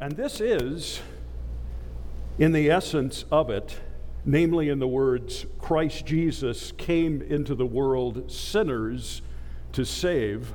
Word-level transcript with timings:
And 0.00 0.16
this 0.16 0.40
is, 0.40 1.02
in 2.38 2.52
the 2.52 2.70
essence 2.70 3.26
of 3.30 3.50
it, 3.50 3.78
namely 4.24 4.70
in 4.70 4.78
the 4.78 4.88
words, 4.88 5.44
Christ 5.58 6.06
Jesus 6.06 6.72
came 6.72 7.20
into 7.20 7.54
the 7.54 7.66
world 7.66 8.30
sinners 8.32 9.20
to 9.72 9.84
save, 9.84 10.54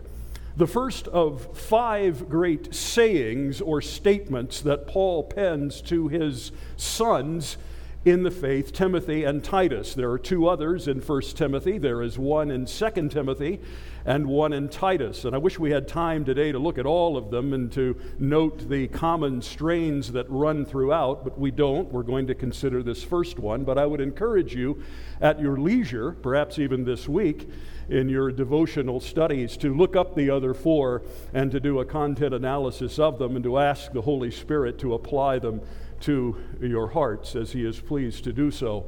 the 0.58 0.66
first 0.66 1.08
of 1.10 1.55
five 1.55 2.28
great 2.28 2.73
sayings 2.73 3.62
or 3.62 3.84
statements 3.84 4.62
that 4.62 4.88
Paul 4.88 5.23
pens 5.23 5.79
to 5.83 6.07
his 6.07 6.51
sons 6.75 7.57
in 8.06 8.22
the 8.22 8.29
faith, 8.29 8.72
Timothy 8.72 9.24
and 9.24 9.44
Titus. 9.44 9.96
There 9.96 10.12
are 10.12 10.19
two 10.19 10.47
others 10.47 10.87
in 10.87 11.01
1 11.01 11.22
Timothy. 11.33 11.79
There 11.79 12.04
is 12.04 12.19
one 12.19 12.51
in 12.51 12.67
2 12.67 13.10
Timothy 13.10 13.60
and 14.05 14.28
one 14.28 14.54
in 14.54 14.69
Titus. 14.69 15.26
And 15.26 15.33
I 15.33 15.40
wish 15.40 15.58
we 15.58 15.72
had 15.72 15.87
time 15.87 16.23
today 16.23 16.52
to 16.52 16.59
look 16.59 16.77
at 16.77 16.86
all 16.86 17.18
of 17.18 17.31
them 17.31 17.52
and 17.54 17.72
to 17.72 17.99
note 18.20 18.70
the 18.70 18.88
common 18.90 19.41
strains 19.41 20.12
that 20.12 20.30
run 20.30 20.66
throughout, 20.66 21.23
but 21.23 21.40
we 21.40 21.50
don't. 21.50 21.91
We're 21.91 22.04
going 22.04 22.28
to 22.28 22.36
consider 22.36 22.84
this 22.84 23.04
first 23.04 23.40
one. 23.40 23.64
But 23.64 23.80
I 23.80 23.88
would 23.88 24.02
encourage 24.02 24.53
you 24.53 24.84
at 25.20 25.40
your 25.40 25.58
leisure, 25.58 26.12
perhaps 26.12 26.59
even 26.59 26.86
this 26.86 27.09
week, 27.09 27.50
in 27.90 28.08
your 28.08 28.31
devotional 28.31 29.00
studies 29.00 29.58
to 29.58 29.76
look 29.76 29.95
up 29.95 30.16
the 30.16 30.30
other 30.30 30.53
four 30.53 31.02
and 31.34 31.52
to 31.52 31.59
do 31.59 31.80
a 31.80 31.86
content 31.86 32.36
analysis 32.36 33.00
of 33.00 33.17
them 33.17 33.36
and 33.36 33.44
to 33.44 33.58
ask 33.58 33.92
the 33.94 34.02
Holy 34.02 34.30
Spirit 34.30 34.78
to 34.80 34.94
apply 34.94 35.40
them 35.40 35.62
to 36.02 36.38
your 36.62 36.90
hearts 36.90 37.35
as 37.35 37.52
He 37.52 37.66
is 37.66 37.80
pleased 37.80 38.23
to 38.26 38.34
do 38.34 38.52
so. 38.52 38.86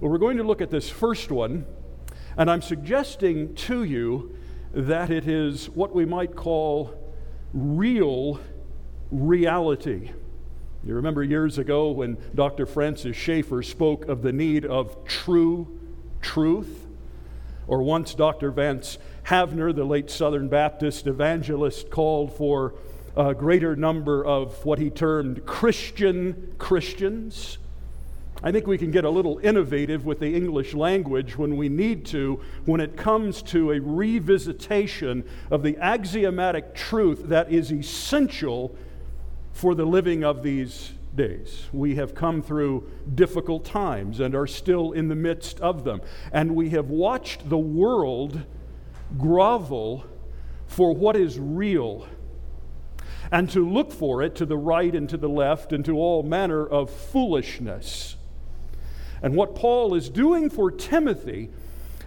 Well, 0.00 0.10
we're 0.10 0.18
going 0.18 0.36
to 0.38 0.42
look 0.42 0.60
at 0.60 0.70
this 0.70 0.88
first 0.88 1.30
one, 1.30 1.66
and 2.36 2.50
I'm 2.50 2.62
suggesting 2.62 3.54
to 3.54 3.84
you 3.84 4.36
that 4.72 5.10
it 5.10 5.26
is 5.26 5.68
what 5.70 5.94
we 5.94 6.04
might 6.04 6.34
call 6.36 6.94
real 7.52 8.40
reality. 9.10 10.10
You 10.84 10.94
remember 10.94 11.22
years 11.22 11.58
ago 11.58 11.90
when 11.90 12.16
Dr. 12.34 12.64
Francis 12.64 13.16
Schaeffer 13.16 13.62
spoke 13.62 14.08
of 14.08 14.22
the 14.22 14.32
need 14.32 14.64
of 14.64 15.04
true 15.04 15.78
truth? 16.22 16.86
Or 17.66 17.82
once 17.82 18.14
Dr. 18.14 18.50
Vance 18.50 18.98
Havner, 19.24 19.74
the 19.74 19.84
late 19.84 20.10
Southern 20.10 20.48
Baptist 20.48 21.06
evangelist, 21.06 21.90
called 21.90 22.32
for 22.34 22.74
a 23.16 23.34
greater 23.34 23.76
number 23.76 24.24
of 24.24 24.64
what 24.64 24.78
he 24.78 24.90
termed 24.90 25.44
Christian 25.46 26.54
Christians. 26.58 27.58
I 28.42 28.52
think 28.52 28.66
we 28.66 28.78
can 28.78 28.90
get 28.90 29.04
a 29.04 29.10
little 29.10 29.38
innovative 29.42 30.06
with 30.06 30.20
the 30.20 30.34
English 30.34 30.72
language 30.72 31.36
when 31.36 31.56
we 31.56 31.68
need 31.68 32.06
to, 32.06 32.40
when 32.64 32.80
it 32.80 32.96
comes 32.96 33.42
to 33.42 33.72
a 33.72 33.80
revisitation 33.80 35.24
of 35.50 35.62
the 35.62 35.76
axiomatic 35.76 36.74
truth 36.74 37.24
that 37.24 37.52
is 37.52 37.70
essential 37.70 38.74
for 39.52 39.74
the 39.74 39.84
living 39.84 40.24
of 40.24 40.42
these 40.42 40.92
days. 41.14 41.66
We 41.72 41.96
have 41.96 42.14
come 42.14 42.40
through 42.40 42.90
difficult 43.14 43.64
times 43.64 44.20
and 44.20 44.34
are 44.34 44.46
still 44.46 44.92
in 44.92 45.08
the 45.08 45.14
midst 45.14 45.60
of 45.60 45.84
them. 45.84 46.00
And 46.32 46.54
we 46.54 46.70
have 46.70 46.88
watched 46.88 47.50
the 47.50 47.58
world 47.58 48.40
grovel 49.18 50.06
for 50.66 50.94
what 50.94 51.16
is 51.16 51.38
real 51.38 52.06
and 53.32 53.48
to 53.50 53.66
look 53.66 53.92
for 53.92 54.22
it 54.22 54.34
to 54.36 54.46
the 54.46 54.56
right 54.56 54.94
and 54.94 55.08
to 55.08 55.16
the 55.16 55.28
left 55.28 55.72
and 55.72 55.84
to 55.84 55.96
all 55.96 56.22
manner 56.22 56.66
of 56.66 56.90
foolishness. 56.90 58.16
And 59.22 59.34
what 59.34 59.54
Paul 59.54 59.94
is 59.94 60.08
doing 60.08 60.50
for 60.50 60.70
Timothy 60.70 61.50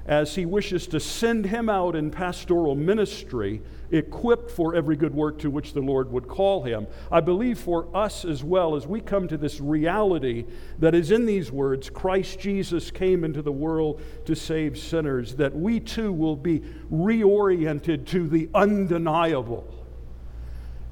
as 0.06 0.36
he 0.36 0.46
wishes 0.46 0.88
to 0.88 1.00
send 1.00 1.46
him 1.46 1.70
out 1.70 1.96
in 1.96 2.12
pastoral 2.12 2.76
ministry, 2.76 3.62
equipped 3.92 4.52
for 4.52 4.76
every 4.76 4.96
good 4.98 5.14
work 5.14 5.40
to 5.40 5.50
which 5.50 5.74
the 5.74 5.80
Lord 5.80 6.12
would 6.12 6.28
call 6.28 6.64
him. 6.64 6.88
I 7.12 7.22
believe 7.22 7.58
for 7.58 7.88
us 7.96 8.26
as 8.26 8.44
well, 8.44 8.76
as 8.76 8.86
we 8.86 9.00
come 9.00 9.28
to 9.30 9.38
this 9.38 9.62
reality 9.62 10.46
that 10.80 10.94
is 10.94 11.12
in 11.12 11.26
these 11.26 11.52
words 11.52 11.90
Christ 11.90 12.40
Jesus 12.40 12.92
came 12.92 13.24
into 13.24 13.42
the 13.42 13.52
world 13.52 14.02
to 14.26 14.36
save 14.36 14.78
sinners, 14.78 15.36
that 15.36 15.56
we 15.56 15.80
too 15.80 16.12
will 16.12 16.36
be 16.36 16.60
reoriented 16.92 18.06
to 18.08 18.28
the 18.28 18.50
undeniable 18.54 19.83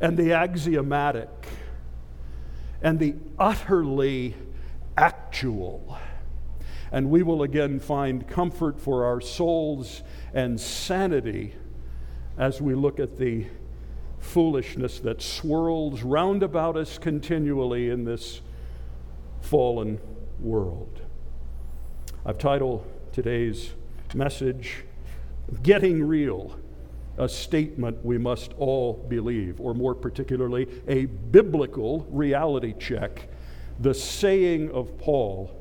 and 0.02 0.18
the 0.18 0.34
axiomatic 0.34 1.30
and 2.82 3.00
the 3.00 3.16
utterly 3.38 4.36
actual. 4.98 5.98
And 6.92 7.10
we 7.10 7.24
will 7.24 7.44
again 7.44 7.80
find 7.80 8.28
comfort 8.28 8.80
for 8.80 9.06
our 9.06 9.22
souls 9.22 10.02
and 10.34 10.60
sanity 10.60 11.54
as 12.38 12.62
we 12.62 12.74
look 12.74 13.00
at 13.00 13.18
the 13.18 13.46
foolishness 14.20 15.00
that 15.00 15.22
swirls 15.22 16.02
round 16.02 16.44
about 16.44 16.76
us 16.76 16.98
continually 16.98 17.90
in 17.90 18.04
this 18.04 18.42
fallen 19.42 20.00
world. 20.40 21.02
I've 22.26 22.38
titled 22.38 22.86
today's 23.14 23.72
message, 24.14 24.84
Getting 25.64 26.04
Real 26.04 26.56
a 27.18 27.28
statement 27.28 28.04
we 28.04 28.18
must 28.18 28.54
all 28.58 28.94
believe, 29.10 29.60
or 29.60 29.74
more 29.74 29.94
particularly, 29.94 30.68
a 30.88 31.06
biblical 31.06 32.06
reality 32.10 32.74
check, 32.80 33.30
the 33.80 33.94
saying 33.94 34.72
of 34.72 34.98
Paul 34.98 35.58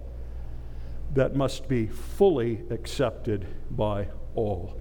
that 1.15 1.34
must 1.34 1.69
be 1.69 1.87
fully 1.87 2.62
accepted 2.71 3.47
by 3.71 4.09
all. 4.34 4.81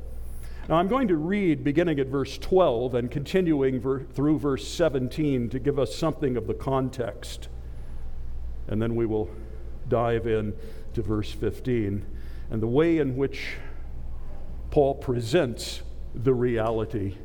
Now, 0.68 0.76
I'm 0.76 0.88
going 0.88 1.08
to 1.08 1.18
read 1.18 1.64
beginning 1.64 2.00
at 2.00 2.08
verse 2.08 2.38
12 2.38 2.94
and 2.94 3.10
continuing 3.10 3.80
ver- 3.80 4.04
through 4.04 4.38
verse 4.38 4.68
17 4.68 5.50
to 5.50 5.60
give 5.60 5.80
us 5.80 5.96
something 5.96 6.38
of 6.38 6.46
the 6.46 6.54
context. 6.54 7.50
And 8.68 8.80
then 8.80 8.96
we 8.96 9.08
will 9.08 9.32
dive 9.88 10.28
in 10.28 10.54
to 10.94 11.02
verse 11.02 11.32
15 11.32 12.06
and 12.52 12.62
the 12.62 12.68
way 12.68 13.00
in 13.00 13.16
which 13.16 13.56
Paul 14.70 14.96
presents 14.96 15.82
the 16.24 16.34
reality. 16.34 17.16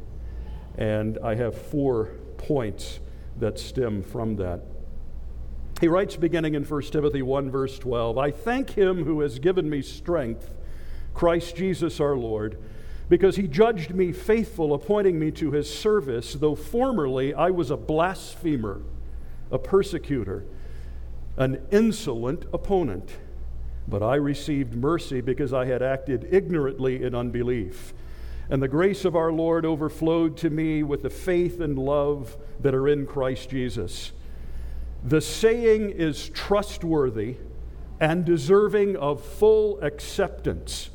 And 0.76 1.18
I 1.22 1.34
have 1.34 1.56
four 1.56 2.10
points 2.36 3.00
that 3.38 3.58
stem 3.58 4.02
from 4.02 4.36
that. 4.36 4.60
He 5.80 5.88
writes, 5.88 6.16
beginning 6.16 6.54
in 6.54 6.64
1 6.64 6.82
Timothy 6.82 7.22
1, 7.22 7.50
verse 7.50 7.78
12 7.78 8.16
I 8.18 8.30
thank 8.30 8.70
him 8.70 9.04
who 9.04 9.20
has 9.20 9.38
given 9.38 9.68
me 9.68 9.82
strength, 9.82 10.54
Christ 11.12 11.56
Jesus 11.56 12.00
our 12.00 12.16
Lord, 12.16 12.58
because 13.08 13.36
he 13.36 13.46
judged 13.46 13.94
me 13.94 14.12
faithful, 14.12 14.72
appointing 14.72 15.18
me 15.18 15.30
to 15.32 15.50
his 15.50 15.72
service, 15.72 16.34
though 16.34 16.54
formerly 16.54 17.34
I 17.34 17.50
was 17.50 17.70
a 17.70 17.76
blasphemer, 17.76 18.80
a 19.50 19.58
persecutor, 19.58 20.44
an 21.36 21.60
insolent 21.70 22.46
opponent. 22.52 23.10
But 23.86 24.02
I 24.02 24.14
received 24.14 24.74
mercy 24.74 25.20
because 25.20 25.52
I 25.52 25.66
had 25.66 25.82
acted 25.82 26.28
ignorantly 26.30 27.02
in 27.02 27.14
unbelief. 27.14 27.92
And 28.50 28.62
the 28.62 28.68
grace 28.68 29.04
of 29.04 29.16
our 29.16 29.32
Lord 29.32 29.64
overflowed 29.64 30.36
to 30.38 30.50
me 30.50 30.82
with 30.82 31.02
the 31.02 31.10
faith 31.10 31.60
and 31.60 31.78
love 31.78 32.36
that 32.60 32.74
are 32.74 32.88
in 32.88 33.06
Christ 33.06 33.50
Jesus. 33.50 34.12
The 35.02 35.20
saying 35.20 35.90
is 35.90 36.28
trustworthy 36.30 37.36
and 38.00 38.24
deserving 38.24 38.96
of 38.96 39.24
full 39.24 39.80
acceptance 39.80 40.90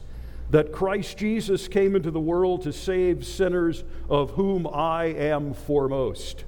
that 0.50 0.72
Christ 0.72 1.18
Jesus 1.18 1.68
came 1.68 1.96
into 1.96 2.12
the 2.12 2.20
world 2.20 2.64
to 2.64 2.74
save 2.74 3.26
sinners, 3.26 3.84
of 4.10 4.32
whom 4.32 4.66
I 4.68 5.06
am 5.06 5.54
foremost. 5.54 6.46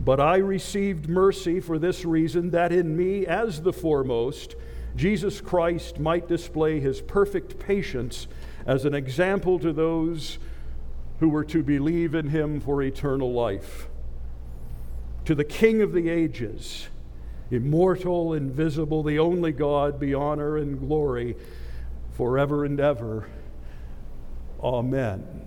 But 0.00 0.20
I 0.20 0.36
received 0.36 1.08
mercy 1.08 1.60
for 1.60 1.78
this 1.78 2.04
reason 2.04 2.50
that 2.50 2.72
in 2.72 2.96
me, 2.96 3.26
as 3.26 3.62
the 3.62 3.72
foremost, 3.72 4.56
Jesus 4.96 5.40
Christ 5.40 6.00
might 6.00 6.28
display 6.28 6.80
his 6.80 7.00
perfect 7.00 7.58
patience 7.58 8.26
as 8.66 8.84
an 8.84 8.94
example 8.94 9.58
to 9.58 9.72
those 9.72 10.38
who 11.20 11.28
were 11.28 11.44
to 11.44 11.62
believe 11.62 12.14
in 12.14 12.28
him 12.28 12.60
for 12.60 12.82
eternal 12.82 13.32
life. 13.32 13.88
To 15.26 15.34
the 15.34 15.44
King 15.44 15.82
of 15.82 15.92
the 15.92 16.08
ages, 16.08 16.88
immortal, 17.50 18.34
invisible, 18.34 19.02
the 19.02 19.18
only 19.18 19.52
God, 19.52 20.00
be 20.00 20.14
honor 20.14 20.56
and 20.56 20.78
glory 20.78 21.36
forever 22.12 22.64
and 22.64 22.80
ever. 22.80 23.28
Amen. 24.62 25.46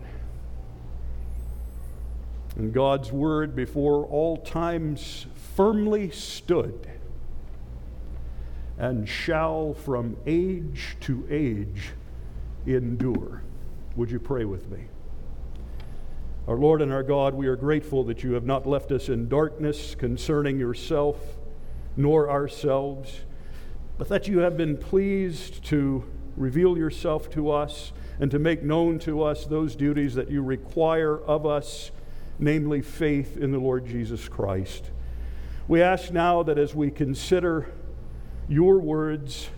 And 2.56 2.74
God's 2.74 3.12
word 3.12 3.56
before 3.56 4.06
all 4.06 4.38
times 4.38 5.27
firmly 5.56 6.09
stood 6.09 6.88
and 8.80 9.07
shall 9.07 9.74
from 9.74 10.18
age 10.25 10.97
to 11.01 11.27
age 11.30 11.91
endure. 12.67 13.41
Would 13.95 14.11
you 14.11 14.19
pray 14.19 14.45
with 14.45 14.69
me? 14.69 14.85
Our 16.47 16.55
Lord 16.55 16.81
and 16.81 16.93
our 16.93 17.03
God, 17.03 17.33
we 17.33 17.47
are 17.47 17.55
grateful 17.55 18.03
that 18.05 18.23
you 18.23 18.33
have 18.33 18.45
not 18.45 18.65
left 18.65 18.91
us 18.91 19.09
in 19.09 19.27
darkness 19.27 19.95
concerning 19.95 20.59
yourself 20.59 21.17
nor 21.97 22.29
ourselves, 22.29 23.21
but 23.97 24.07
that 24.09 24.27
you 24.27 24.39
have 24.39 24.55
been 24.55 24.77
pleased 24.77 25.63
to 25.65 26.05
reveal 26.37 26.77
yourself 26.77 27.29
to 27.31 27.51
us 27.51 27.91
and 28.19 28.31
to 28.31 28.39
make 28.39 28.63
known 28.63 28.99
to 28.99 29.23
us 29.23 29.45
those 29.45 29.75
duties 29.75 30.15
that 30.15 30.29
you 30.29 30.41
require 30.41 31.17
of 31.17 31.45
us, 31.45 31.91
namely 32.39 32.81
faith 32.81 33.35
in 33.35 33.51
the 33.51 33.59
Lord 33.59 33.85
Jesus 33.85 34.29
Christ. 34.29 34.91
We 35.67 35.81
ask 35.81 36.11
now 36.11 36.43
that 36.43 36.57
as 36.57 36.73
we 36.73 36.91
consider 36.91 37.69
your 38.47 38.79
words 38.79 39.49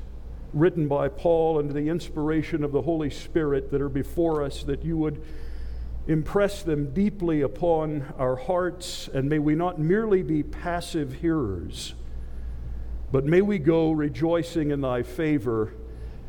written 0.53 0.87
by 0.87 1.07
Paul 1.07 1.59
under 1.59 1.73
the 1.73 1.89
inspiration 1.89 2.63
of 2.63 2.71
the 2.71 2.81
Holy 2.81 3.09
Spirit 3.09 3.71
that 3.71 3.81
are 3.81 3.89
before 3.89 4.43
us, 4.43 4.63
that 4.63 4.83
you 4.83 4.97
would 4.97 5.21
impress 6.07 6.63
them 6.63 6.91
deeply 6.93 7.41
upon 7.41 8.13
our 8.17 8.35
hearts, 8.35 9.07
and 9.13 9.29
may 9.29 9.39
we 9.39 9.53
not 9.53 9.79
merely 9.79 10.23
be 10.23 10.41
passive 10.41 11.13
hearers, 11.13 11.93
but 13.11 13.25
may 13.25 13.41
we 13.41 13.59
go 13.59 13.91
rejoicing 13.91 14.71
in 14.71 14.81
thy 14.81 15.03
favor 15.03 15.73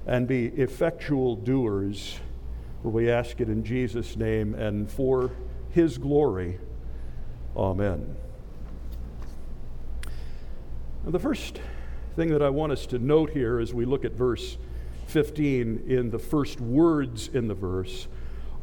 and 0.06 0.26
be 0.28 0.46
effectual 0.46 1.37
doers. 1.37 2.19
For 2.82 2.90
we 2.90 3.11
ask 3.11 3.40
it 3.40 3.49
in 3.49 3.64
Jesus' 3.64 4.16
name 4.16 4.55
and 4.55 4.90
for 4.90 5.31
his 5.70 5.99
glory. 5.99 6.58
Amen. 7.56 8.16
Now, 11.05 11.11
the 11.11 11.19
first 11.19 11.61
thing 12.16 12.28
that 12.28 12.42
I 12.42 12.50
want 12.50 12.72
us 12.72 12.86
to 12.86 12.98
note 12.98 13.30
here 13.30 13.60
as 13.60 13.72
we 13.72 13.84
look 13.84 14.04
at 14.04 14.12
verse 14.12 14.58
15 15.06 15.84
in 15.86 16.10
the 16.10 16.18
first 16.18 16.60
words 16.60 17.28
in 17.28 17.48
the 17.48 17.54
verse 17.54 18.08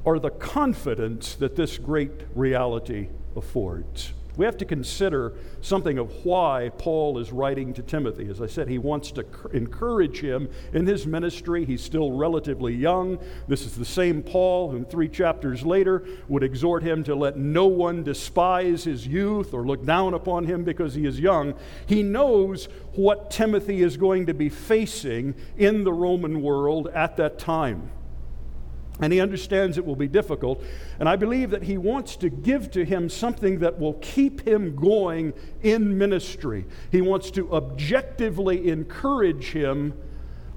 are 0.05 0.19
the 0.19 0.29
confidence 0.29 1.35
that 1.35 1.55
this 1.55 1.77
great 1.77 2.11
reality 2.35 3.09
affords. 3.35 4.13
We 4.38 4.45
have 4.45 4.57
to 4.57 4.66
consider 4.66 5.34
something 5.62 5.98
of 5.98 6.24
why 6.24 6.72
Paul 6.78 7.18
is 7.18 7.31
writing 7.31 7.74
to 7.74 7.81
Timothy. 7.81 8.30
As 8.30 8.39
I 8.39 8.45
said, 8.45 8.69
he 8.69 8.78
wants 8.78 9.12
to 9.13 9.25
encourage 9.51 10.19
him 10.19 10.48
in 10.74 10.86
his 10.86 11.07
ministry. 11.07 11.66
He's 11.66 11.84
still 11.84 12.12
relatively 12.12 12.75
young. 12.75 13.18
This 13.48 13.63
is 13.63 13.75
the 13.75 13.84
same 13.84 14.22
Paul 14.22 14.69
whom 14.69 14.86
three 14.86 15.10
chapters 15.10 15.66
later 15.66 16.06
would 16.28 16.44
exhort 16.44 16.84
him 16.84 17.04
to 17.06 17.16
let 17.16 17.36
no 17.36 17.66
one 17.66 18.04
despise 18.04 18.84
his 18.84 19.07
youth 19.07 19.56
or 19.56 19.66
look 19.66 19.84
down 19.84 20.13
upon 20.13 20.45
him 20.45 20.63
because 20.63 20.94
he 20.94 21.07
is 21.07 21.19
young. 21.19 21.56
He 21.88 22.04
knows 22.04 22.66
what 22.94 23.31
Timothy 23.31 23.81
is 23.81 23.98
going 23.98 24.28
to 24.28 24.36
be 24.36 24.50
facing 24.50 25.34
in 25.57 25.84
the 25.84 25.94
Roman 25.94 26.44
world 26.44 26.89
at 26.89 27.18
that 27.18 27.39
time. 27.39 27.89
And 28.99 29.13
he 29.13 29.19
understands 29.21 29.77
it 29.77 29.85
will 29.85 29.95
be 29.95 30.07
difficult. 30.07 30.63
And 30.99 31.07
I 31.07 31.15
believe 31.15 31.51
that 31.51 31.63
he 31.63 31.77
wants 31.77 32.15
to 32.17 32.29
give 32.29 32.71
to 32.71 32.83
him 32.83 33.09
something 33.09 33.59
that 33.59 33.79
will 33.79 33.94
keep 33.95 34.47
him 34.47 34.75
going 34.75 35.33
in 35.61 35.97
ministry. 35.97 36.65
He 36.91 37.01
wants 37.01 37.29
to 37.31 37.51
objectively 37.53 38.69
encourage 38.69 39.51
him 39.51 39.94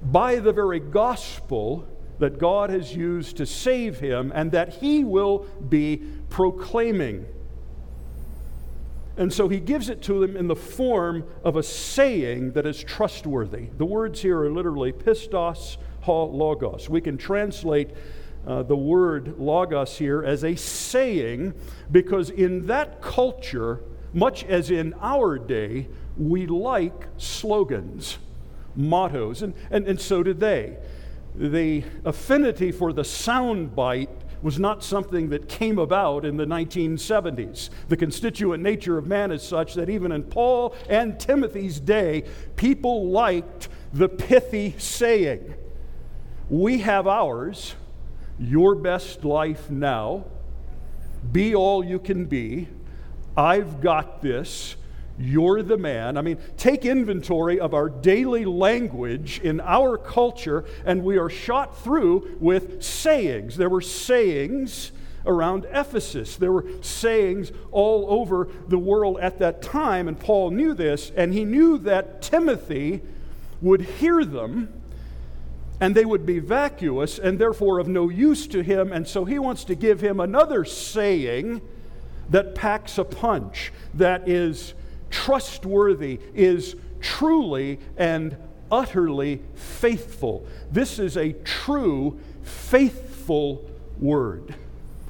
by 0.01 0.37
the 0.37 0.51
very 0.51 0.79
gospel 0.79 1.87
that 2.17 2.39
God 2.39 2.69
has 2.69 2.95
used 2.95 3.37
to 3.37 3.45
save 3.45 3.99
him 3.99 4.31
and 4.33 4.51
that 4.51 4.69
he 4.75 5.03
will 5.03 5.45
be 5.69 6.01
proclaiming. 6.29 7.25
And 9.17 9.31
so 9.31 9.49
he 9.49 9.59
gives 9.59 9.89
it 9.89 10.01
to 10.03 10.19
them 10.19 10.37
in 10.37 10.47
the 10.47 10.55
form 10.55 11.25
of 11.43 11.57
a 11.57 11.63
saying 11.63 12.53
that 12.53 12.65
is 12.65 12.83
trustworthy. 12.83 13.67
The 13.77 13.85
words 13.85 14.21
here 14.21 14.39
are 14.41 14.49
literally 14.49 14.91
pistos 14.91 15.77
ho 16.01 16.25
logos. 16.25 16.89
We 16.89 17.01
can 17.01 17.17
translate 17.17 17.91
uh, 18.45 18.63
the 18.63 18.75
word 18.75 19.37
logos 19.37 19.97
here 19.97 20.23
as 20.23 20.43
a 20.43 20.55
saying 20.55 21.53
because 21.91 22.29
in 22.29 22.67
that 22.67 23.01
culture, 23.01 23.81
much 24.13 24.43
as 24.45 24.71
in 24.71 24.93
our 25.01 25.37
day, 25.37 25.87
we 26.17 26.47
like 26.47 27.07
slogans, 27.17 28.17
mottos, 28.75 29.41
and, 29.41 29.53
and, 29.69 29.87
and 29.87 29.99
so 29.99 30.23
did 30.23 30.39
they. 30.39 30.77
The 31.35 31.83
affinity 32.03 32.71
for 32.71 32.91
the 32.91 33.03
soundbite 33.03 34.09
was 34.41 34.59
not 34.59 34.83
something 34.83 35.29
that 35.29 35.47
came 35.47 35.77
about 35.77 36.25
in 36.25 36.35
the 36.35 36.45
1970s. 36.45 37.69
The 37.89 37.97
constituent 37.97 38.63
nature 38.63 38.97
of 38.97 39.05
man 39.05 39.31
is 39.31 39.43
such 39.43 39.75
that 39.75 39.89
even 39.89 40.11
in 40.11 40.23
Paul 40.23 40.75
and 40.89 41.19
Timothy's 41.19 41.79
day, 41.79 42.23
people 42.55 43.09
liked 43.09 43.69
the 43.93 44.09
pithy 44.09 44.75
saying. 44.77 45.53
We 46.49 46.79
have 46.79 47.07
ours, 47.07 47.75
your 48.39 48.75
best 48.75 49.23
life 49.23 49.69
now. 49.69 50.25
Be 51.31 51.55
all 51.55 51.83
you 51.83 51.99
can 51.99 52.25
be. 52.25 52.67
I've 53.37 53.81
got 53.81 54.21
this. 54.21 54.75
You're 55.17 55.61
the 55.61 55.77
man. 55.77 56.17
I 56.17 56.21
mean, 56.21 56.39
take 56.57 56.85
inventory 56.85 57.59
of 57.59 57.73
our 57.73 57.89
daily 57.89 58.45
language 58.45 59.39
in 59.39 59.61
our 59.61 59.97
culture, 59.97 60.65
and 60.85 61.03
we 61.03 61.17
are 61.17 61.29
shot 61.29 61.83
through 61.83 62.37
with 62.39 62.81
sayings. 62.81 63.55
There 63.57 63.69
were 63.69 63.81
sayings 63.81 64.91
around 65.25 65.65
Ephesus, 65.71 66.35
there 66.37 66.51
were 66.51 66.65
sayings 66.81 67.51
all 67.71 68.07
over 68.09 68.47
the 68.67 68.79
world 68.79 69.19
at 69.19 69.37
that 69.37 69.61
time, 69.61 70.07
and 70.07 70.19
Paul 70.19 70.49
knew 70.49 70.73
this, 70.73 71.11
and 71.15 71.31
he 71.33 71.45
knew 71.45 71.77
that 71.79 72.23
Timothy 72.23 73.01
would 73.61 73.81
hear 73.81 74.25
them 74.25 74.80
and 75.81 75.95
they 75.95 76.05
would 76.05 76.25
be 76.25 76.37
vacuous 76.39 77.17
and 77.17 77.39
therefore 77.39 77.79
of 77.79 77.87
no 77.87 78.07
use 78.07 78.45
to 78.47 78.61
him. 78.61 78.93
And 78.93 79.07
so 79.07 79.25
he 79.25 79.39
wants 79.39 79.63
to 79.65 79.75
give 79.75 79.99
him 79.99 80.19
another 80.19 80.63
saying 80.63 81.59
that 82.29 82.53
packs 82.53 82.99
a 82.99 83.03
punch, 83.03 83.73
that 83.95 84.29
is 84.29 84.75
trustworthy, 85.09 86.19
is 86.35 86.75
truly 87.01 87.79
and 87.97 88.37
utterly 88.71 89.41
faithful. 89.55 90.45
This 90.71 90.99
is 90.99 91.17
a 91.17 91.33
true, 91.33 92.19
faithful 92.43 93.69
word 93.99 94.55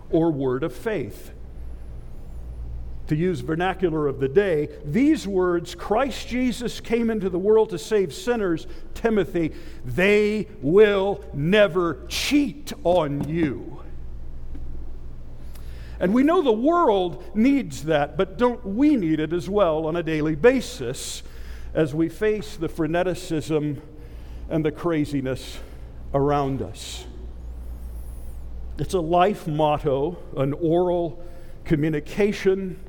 or 0.10 0.32
word 0.32 0.64
of 0.64 0.74
faith 0.74 1.32
to 3.12 3.16
use 3.18 3.42
vernacular 3.42 4.08
of 4.08 4.22
the 4.22 4.30
day, 4.30 4.70
these 4.86 5.28
words, 5.28 5.76
Christ 5.76 6.30
Jesus 6.30 6.80
came 6.80 7.10
into 7.10 7.30
the 7.30 7.38
world 7.38 7.72
to 7.72 7.78
save 7.78 8.14
sinners, 8.14 8.68
Timothy, 8.94 9.52
they 9.84 10.48
will 10.62 11.22
never 11.34 12.06
cheat 12.08 12.72
on 12.86 13.28
you. 13.28 13.84
And 16.00 16.14
we 16.14 16.24
know 16.24 16.42
the 16.42 16.54
world 16.54 17.22
needs 17.36 17.84
that, 17.84 18.16
but 18.16 18.38
don't 18.38 18.66
we 18.66 18.96
need 18.96 19.20
it 19.20 19.34
as 19.34 19.50
well 19.50 19.88
on 19.88 19.98
a 19.98 20.04
daily 20.04 20.36
basis 20.36 21.22
as 21.74 21.94
we 21.94 22.08
face 22.08 22.56
the 22.56 22.70
freneticism 22.70 23.82
and 24.50 24.64
the 24.64 24.72
craziness 24.72 25.60
around 26.14 26.62
us? 26.62 27.04
It's 28.78 28.94
a 28.94 29.02
life 29.02 29.48
motto, 29.48 30.18
an 30.38 30.54
oral 30.54 31.22
communication 31.66 32.80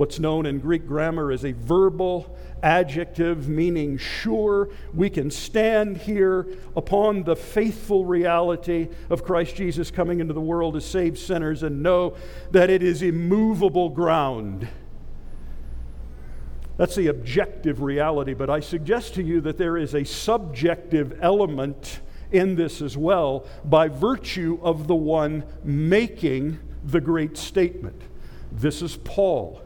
what's 0.00 0.18
known 0.18 0.46
in 0.46 0.58
Greek 0.58 0.86
grammar 0.86 1.30
as 1.30 1.44
a 1.44 1.52
verbal 1.52 2.34
adjective 2.62 3.50
meaning 3.50 3.98
sure. 3.98 4.70
We 4.94 5.10
can 5.10 5.30
stand 5.30 5.98
here 5.98 6.46
upon 6.74 7.24
the 7.24 7.36
faithful 7.36 8.06
reality 8.06 8.88
of 9.10 9.22
Christ 9.22 9.56
Jesus 9.56 9.90
coming 9.90 10.20
into 10.20 10.32
the 10.32 10.40
world 10.40 10.72
to 10.72 10.80
save 10.80 11.18
sinners 11.18 11.62
and 11.62 11.82
know 11.82 12.16
that 12.50 12.70
it 12.70 12.82
is 12.82 13.02
immovable 13.02 13.90
ground. 13.90 14.68
That's 16.78 16.94
the 16.94 17.08
objective 17.08 17.82
reality, 17.82 18.32
but 18.32 18.48
I 18.48 18.60
suggest 18.60 19.12
to 19.16 19.22
you 19.22 19.42
that 19.42 19.58
there 19.58 19.76
is 19.76 19.94
a 19.94 20.04
subjective 20.04 21.18
element 21.20 22.00
in 22.32 22.56
this 22.56 22.80
as 22.80 22.96
well 22.96 23.46
by 23.66 23.88
virtue 23.88 24.60
of 24.62 24.86
the 24.86 24.94
one 24.94 25.44
making 25.62 26.58
the 26.86 27.02
great 27.02 27.36
statement. 27.36 28.00
This 28.50 28.80
is 28.80 28.96
Paul. 28.96 29.60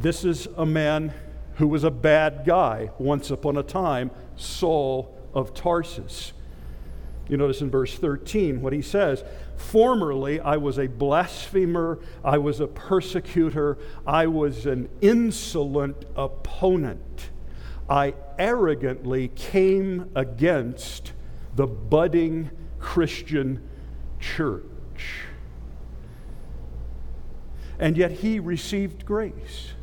This 0.00 0.24
is 0.24 0.48
a 0.56 0.64
man 0.64 1.12
who 1.56 1.68
was 1.68 1.84
a 1.84 1.90
bad 1.90 2.44
guy 2.46 2.90
once 2.98 3.30
upon 3.30 3.58
a 3.58 3.62
time, 3.62 4.10
Saul 4.34 5.14
of 5.34 5.52
Tarsus. 5.52 6.32
You 7.28 7.36
notice 7.36 7.60
in 7.60 7.70
verse 7.70 7.94
13 7.98 8.62
what 8.62 8.72
he 8.72 8.80
says 8.80 9.22
Formerly, 9.56 10.40
I 10.40 10.56
was 10.56 10.78
a 10.78 10.86
blasphemer, 10.86 11.98
I 12.24 12.38
was 12.38 12.60
a 12.60 12.66
persecutor, 12.66 13.76
I 14.06 14.26
was 14.26 14.64
an 14.64 14.88
insolent 15.02 16.06
opponent. 16.16 17.28
I 17.86 18.14
arrogantly 18.38 19.28
came 19.28 20.10
against 20.14 21.12
the 21.56 21.66
budding 21.66 22.50
Christian 22.78 23.68
church. 24.18 24.64
And 27.78 27.98
yet 27.98 28.12
he 28.12 28.40
received 28.40 29.04
grace. 29.04 29.74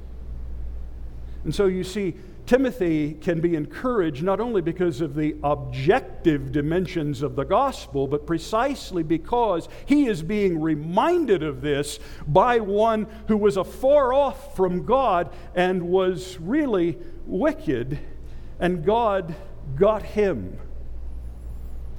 And 1.47 1.55
so 1.55 1.67
you 1.67 1.85
see, 1.85 2.13
Timothy 2.45 3.13
can 3.13 3.39
be 3.39 3.55
encouraged 3.55 4.21
not 4.21 4.41
only 4.41 4.61
because 4.61 4.99
of 4.99 5.15
the 5.15 5.37
objective 5.45 6.51
dimensions 6.51 7.21
of 7.21 7.37
the 7.37 7.45
gospel, 7.45 8.05
but 8.05 8.27
precisely 8.27 9.01
because 9.01 9.69
he 9.85 10.07
is 10.07 10.21
being 10.21 10.59
reminded 10.59 11.43
of 11.43 11.61
this 11.61 12.01
by 12.27 12.59
one 12.59 13.07
who 13.29 13.37
was 13.37 13.55
afar 13.55 14.11
off 14.11 14.57
from 14.57 14.85
God 14.85 15.33
and 15.55 15.83
was 15.83 16.37
really 16.41 16.97
wicked, 17.25 17.97
and 18.59 18.83
God 18.83 19.33
got 19.77 20.03
him. 20.03 20.59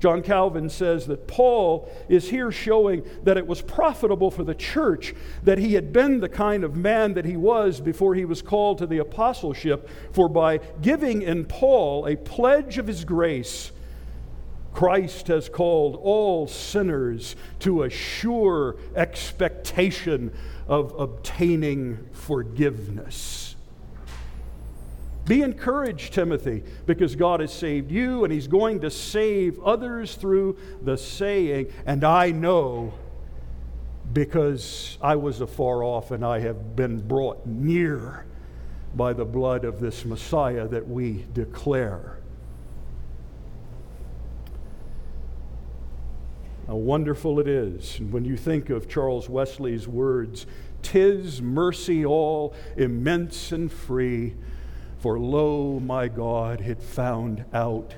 John 0.00 0.22
Calvin 0.22 0.70
says 0.70 1.06
that 1.06 1.26
Paul 1.26 1.90
is 2.08 2.30
here 2.30 2.52
showing 2.52 3.04
that 3.24 3.36
it 3.36 3.46
was 3.46 3.60
profitable 3.60 4.30
for 4.30 4.44
the 4.44 4.54
church 4.54 5.14
that 5.42 5.58
he 5.58 5.74
had 5.74 5.92
been 5.92 6.20
the 6.20 6.28
kind 6.28 6.62
of 6.62 6.76
man 6.76 7.14
that 7.14 7.24
he 7.24 7.36
was 7.36 7.80
before 7.80 8.14
he 8.14 8.24
was 8.24 8.40
called 8.40 8.78
to 8.78 8.86
the 8.86 8.98
apostleship, 8.98 9.88
for 10.12 10.28
by 10.28 10.58
giving 10.80 11.22
in 11.22 11.44
Paul 11.44 12.06
a 12.06 12.16
pledge 12.16 12.78
of 12.78 12.86
his 12.86 13.04
grace, 13.04 13.72
Christ 14.72 15.26
has 15.26 15.48
called 15.48 15.98
all 16.00 16.46
sinners 16.46 17.34
to 17.60 17.82
a 17.82 17.90
sure 17.90 18.76
expectation 18.94 20.32
of 20.68 20.94
obtaining 20.96 22.08
forgiveness. 22.12 23.47
Be 25.28 25.42
encouraged, 25.42 26.14
Timothy, 26.14 26.64
because 26.86 27.14
God 27.14 27.40
has 27.40 27.52
saved 27.52 27.92
you 27.92 28.24
and 28.24 28.32
He's 28.32 28.48
going 28.48 28.80
to 28.80 28.90
save 28.90 29.60
others 29.60 30.14
through 30.14 30.56
the 30.82 30.96
saying, 30.96 31.70
and 31.84 32.02
I 32.02 32.30
know 32.30 32.94
because 34.14 34.96
I 35.02 35.16
was 35.16 35.42
afar 35.42 35.84
off 35.84 36.12
and 36.12 36.24
I 36.24 36.40
have 36.40 36.74
been 36.74 37.06
brought 37.06 37.46
near 37.46 38.24
by 38.94 39.12
the 39.12 39.26
blood 39.26 39.66
of 39.66 39.80
this 39.80 40.06
Messiah 40.06 40.66
that 40.68 40.88
we 40.88 41.26
declare. 41.34 42.18
How 46.66 46.76
wonderful 46.76 47.38
it 47.38 47.48
is 47.48 48.00
when 48.10 48.24
you 48.24 48.38
think 48.38 48.70
of 48.70 48.88
Charles 48.88 49.28
Wesley's 49.28 49.86
words, 49.86 50.46
"Tis 50.80 51.42
mercy 51.42 52.04
all, 52.04 52.54
immense 52.78 53.52
and 53.52 53.70
free." 53.70 54.34
For 54.98 55.18
lo, 55.18 55.78
my 55.78 56.08
God 56.08 56.60
had 56.60 56.82
found 56.82 57.44
out 57.52 57.94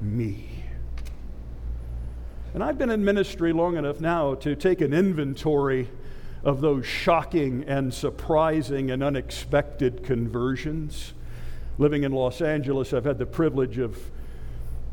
me. 0.00 0.48
And 2.54 2.64
I've 2.64 2.78
been 2.78 2.90
in 2.90 3.04
ministry 3.04 3.52
long 3.52 3.76
enough 3.76 4.00
now 4.00 4.34
to 4.36 4.56
take 4.56 4.80
an 4.80 4.94
inventory 4.94 5.88
of 6.42 6.60
those 6.60 6.86
shocking 6.86 7.64
and 7.64 7.92
surprising 7.92 8.90
and 8.90 9.02
unexpected 9.02 10.02
conversions. 10.02 11.12
Living 11.76 12.04
in 12.04 12.12
Los 12.12 12.40
Angeles, 12.40 12.94
I've 12.94 13.04
had 13.04 13.18
the 13.18 13.26
privilege 13.26 13.76
of 13.78 13.98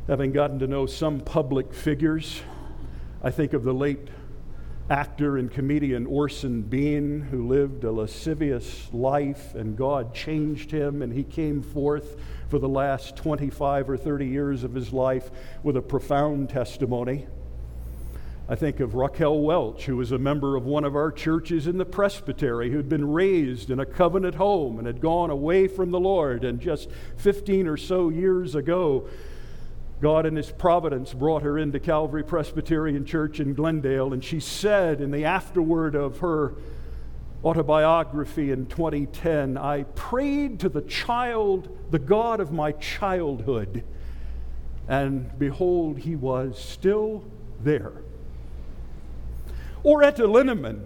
having 0.08 0.34
gotten 0.34 0.60
to 0.60 0.68
know 0.68 0.86
some 0.86 1.22
public 1.22 1.74
figures. 1.74 2.42
I 3.24 3.32
think 3.32 3.54
of 3.54 3.64
the 3.64 3.74
late 3.74 4.10
actor 4.90 5.38
and 5.38 5.50
comedian 5.50 6.06
Orson 6.06 6.62
Bean, 6.62 7.22
who 7.32 7.48
lived 7.48 7.84
a 7.84 7.92
lascivious 7.92 8.88
life, 8.94 9.56
and 9.56 9.76
God 9.76 10.14
changed 10.14 10.70
him, 10.70 11.02
and 11.02 11.12
he 11.12 11.24
came 11.24 11.64
forth 11.64 12.18
for 12.50 12.60
the 12.60 12.70
last 12.70 13.16
25 13.16 13.90
or 13.90 13.98
30 13.98 14.28
years 14.28 14.64
of 14.64 14.76
his 14.76 14.94
life 14.94 15.32
with 15.64 15.76
a 15.76 15.82
profound 15.82 16.50
testimony. 16.50 17.26
I 18.48 18.54
think 18.54 18.80
of 18.80 18.94
Raquel 18.94 19.40
Welch, 19.40 19.86
who 19.86 19.98
was 19.98 20.12
a 20.12 20.20
member 20.20 20.56
of 20.56 20.66
one 20.66 20.84
of 20.84 20.96
our 20.96 21.12
churches 21.12 21.66
in 21.66 21.80
the 21.80 21.86
presbytery, 21.86 22.70
who'd 22.70 22.88
been 22.88 23.12
raised 23.12 23.72
in 23.72 23.80
a 23.80 23.88
covenant 23.88 24.36
home 24.36 24.78
and 24.78 24.86
had 24.86 25.02
gone 25.02 25.32
away 25.32 25.68
from 25.68 25.90
the 25.90 26.00
Lord, 26.00 26.44
and 26.44 26.60
just 26.60 26.92
15 27.18 27.68
or 27.68 27.76
so 27.76 28.10
years 28.10 28.54
ago, 28.54 29.08
God, 30.02 30.26
in 30.26 30.36
His 30.36 30.52
providence, 30.52 31.14
brought 31.14 31.44
her 31.44 31.58
into 31.58 31.80
Calvary 31.80 32.24
Presbyterian 32.24 33.06
Church 33.06 33.40
in 33.40 33.54
Glendale, 33.54 34.14
and 34.14 34.24
she 34.24 34.40
said 34.40 35.00
in 35.00 35.12
the 35.12 35.26
afterword 35.26 35.96
of 35.96 36.20
her 36.20 36.54
autobiography 37.44 38.52
in 38.52 38.66
2010, 38.66 39.58
I 39.58 39.84
prayed 39.96 40.60
to 40.62 40.70
the 40.70 40.82
child, 40.82 41.76
the 41.92 42.00
God 42.00 42.40
of 42.40 42.52
my 42.52 42.74
childhood, 42.74 43.84
and 44.88 45.38
behold, 45.40 46.00
He 46.00 46.16
was 46.16 46.60
still 46.60 47.24
there. 47.64 47.94
Or 49.84 50.04
Eta 50.04 50.24
Linnemann, 50.24 50.86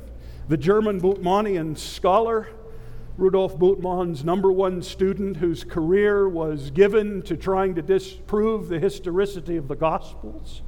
the 0.49 0.57
German 0.57 0.99
Bultmannian 0.99 1.77
scholar, 1.77 2.49
Rudolf 3.19 3.59
Bultmann's 3.59 4.23
number 4.23 4.51
one 4.51 4.81
student, 4.81 5.37
whose 5.37 5.65
career 5.65 6.29
was 6.29 6.71
given 6.71 7.21
to 7.23 7.35
trying 7.35 7.75
to 7.75 7.81
disprove 7.81 8.69
the 8.69 8.79
historicity 8.79 9.57
of 9.57 9.67
the 9.67 9.75
Gospels. 9.75 10.61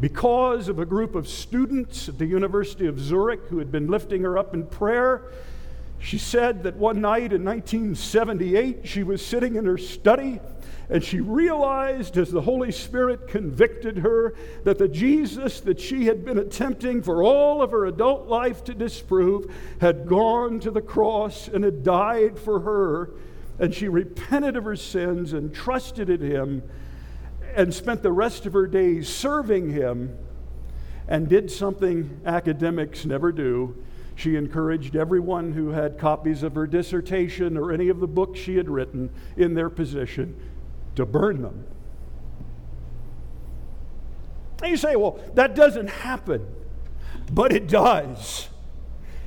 Because 0.00 0.68
of 0.68 0.78
a 0.78 0.84
group 0.84 1.14
of 1.14 1.28
students 1.28 2.08
at 2.08 2.18
the 2.18 2.26
University 2.26 2.86
of 2.86 2.98
Zurich 2.98 3.46
who 3.48 3.58
had 3.58 3.70
been 3.70 3.88
lifting 3.88 4.22
her 4.22 4.36
up 4.36 4.54
in 4.54 4.66
prayer, 4.66 5.30
she 5.98 6.18
said 6.18 6.64
that 6.64 6.76
one 6.76 7.00
night 7.00 7.32
in 7.32 7.44
1978 7.44 8.86
she 8.86 9.02
was 9.02 9.24
sitting 9.24 9.56
in 9.56 9.64
her 9.64 9.78
study 9.78 10.40
and 10.90 11.04
she 11.04 11.20
realized 11.20 12.16
as 12.16 12.30
the 12.30 12.40
Holy 12.40 12.72
Spirit 12.72 13.28
convicted 13.28 13.98
her 13.98 14.34
that 14.64 14.78
the 14.78 14.88
Jesus 14.88 15.60
that 15.60 15.78
she 15.78 16.06
had 16.06 16.24
been 16.24 16.38
attempting 16.38 17.02
for 17.02 17.22
all 17.22 17.60
of 17.60 17.72
her 17.72 17.84
adult 17.84 18.26
life 18.26 18.64
to 18.64 18.74
disprove 18.74 19.54
had 19.82 20.06
gone 20.06 20.60
to 20.60 20.70
the 20.70 20.80
cross 20.80 21.46
and 21.46 21.62
had 21.62 21.82
died 21.82 22.38
for 22.38 22.60
her. 22.60 23.10
And 23.58 23.74
she 23.74 23.88
repented 23.88 24.56
of 24.56 24.64
her 24.64 24.76
sins 24.76 25.34
and 25.34 25.54
trusted 25.54 26.08
in 26.08 26.22
Him 26.22 26.62
and 27.54 27.74
spent 27.74 28.02
the 28.02 28.12
rest 28.12 28.46
of 28.46 28.54
her 28.54 28.66
days 28.66 29.08
serving 29.08 29.70
Him 29.70 30.16
and 31.06 31.28
did 31.28 31.50
something 31.50 32.20
academics 32.24 33.04
never 33.04 33.30
do. 33.30 33.76
She 34.14 34.36
encouraged 34.36 34.96
everyone 34.96 35.52
who 35.52 35.68
had 35.68 35.98
copies 35.98 36.42
of 36.42 36.54
her 36.54 36.66
dissertation 36.66 37.58
or 37.58 37.72
any 37.72 37.88
of 37.88 38.00
the 38.00 38.08
books 38.08 38.40
she 38.40 38.56
had 38.56 38.70
written 38.70 39.10
in 39.36 39.54
their 39.54 39.70
position 39.70 40.34
to 40.98 41.06
burn 41.06 41.42
them. 41.42 41.64
And 44.62 44.70
you 44.70 44.76
say, 44.76 44.96
well, 44.96 45.18
that 45.34 45.54
doesn't 45.54 45.88
happen, 45.88 46.46
but 47.32 47.52
it 47.52 47.68
does. 47.68 48.48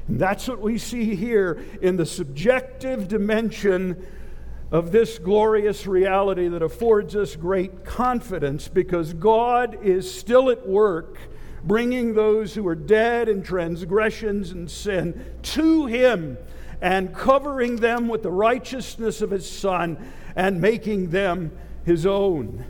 And 0.07 0.19
that's 0.19 0.47
what 0.47 0.59
we 0.59 0.77
see 0.77 1.15
here 1.15 1.63
in 1.81 1.95
the 1.95 2.05
subjective 2.05 3.07
dimension 3.07 4.05
of 4.69 4.91
this 4.91 5.17
glorious 5.17 5.87
reality 5.87 6.49
that 6.49 6.61
affords 6.61 7.15
us 7.15 7.35
great 7.37 7.85
confidence 7.85 8.67
because 8.67 9.13
God 9.13 9.77
is 9.81 10.13
still 10.13 10.49
at 10.49 10.67
work 10.67 11.17
bringing 11.63 12.13
those 12.13 12.53
who 12.53 12.67
are 12.67 12.75
dead 12.75 13.29
in 13.29 13.43
transgressions 13.43 14.51
and 14.51 14.69
sin 14.69 15.25
to 15.43 15.85
Him 15.85 16.37
and 16.81 17.13
covering 17.13 17.77
them 17.77 18.07
with 18.07 18.23
the 18.23 18.31
righteousness 18.31 19.21
of 19.21 19.31
His 19.31 19.49
Son 19.49 19.97
and 20.35 20.61
making 20.61 21.09
them 21.09 21.51
his 21.83 22.05
own. 22.05 22.65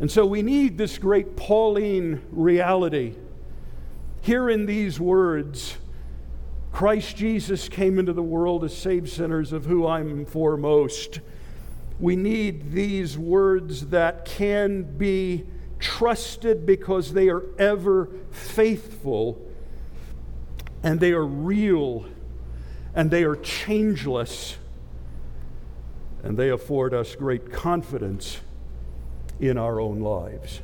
And 0.00 0.10
so 0.10 0.26
we 0.26 0.42
need 0.42 0.78
this 0.78 0.98
great 0.98 1.36
Pauline 1.36 2.22
reality. 2.30 3.14
Here 4.20 4.50
in 4.50 4.66
these 4.66 4.98
words, 4.98 5.76
Christ 6.72 7.16
Jesus 7.16 7.68
came 7.68 7.98
into 7.98 8.12
the 8.12 8.22
world 8.22 8.62
to 8.62 8.68
save 8.68 9.10
sinners, 9.10 9.52
of 9.52 9.66
who 9.66 9.86
I'm 9.86 10.24
foremost. 10.24 11.20
We 12.00 12.16
need 12.16 12.72
these 12.72 13.16
words 13.18 13.88
that 13.88 14.24
can 14.24 14.82
be 14.82 15.44
trusted 15.78 16.64
because 16.64 17.12
they 17.12 17.28
are 17.28 17.44
ever 17.58 18.08
faithful 18.30 19.40
and 20.82 20.98
they 20.98 21.12
are 21.12 21.24
real 21.24 22.06
and 22.94 23.10
they 23.10 23.24
are 23.24 23.36
changeless 23.36 24.56
and 26.22 26.36
they 26.36 26.50
afford 26.50 26.94
us 26.94 27.14
great 27.14 27.50
confidence 27.52 28.40
in 29.40 29.58
our 29.58 29.80
own 29.80 30.00
lives. 30.00 30.60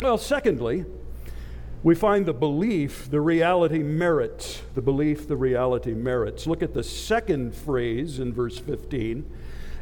Well, 0.00 0.18
secondly, 0.18 0.84
we 1.82 1.94
find 1.94 2.26
the 2.26 2.34
belief 2.34 3.08
the 3.10 3.20
reality 3.20 3.78
merits. 3.78 4.62
The 4.74 4.82
belief 4.82 5.28
the 5.28 5.36
reality 5.36 5.94
merits. 5.94 6.46
Look 6.46 6.62
at 6.62 6.74
the 6.74 6.82
second 6.82 7.54
phrase 7.54 8.18
in 8.18 8.32
verse 8.32 8.58
15 8.58 9.30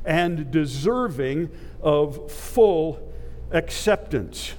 and 0.05 0.51
deserving 0.51 1.51
of 1.81 2.31
full 2.31 3.13
acceptance. 3.51 4.55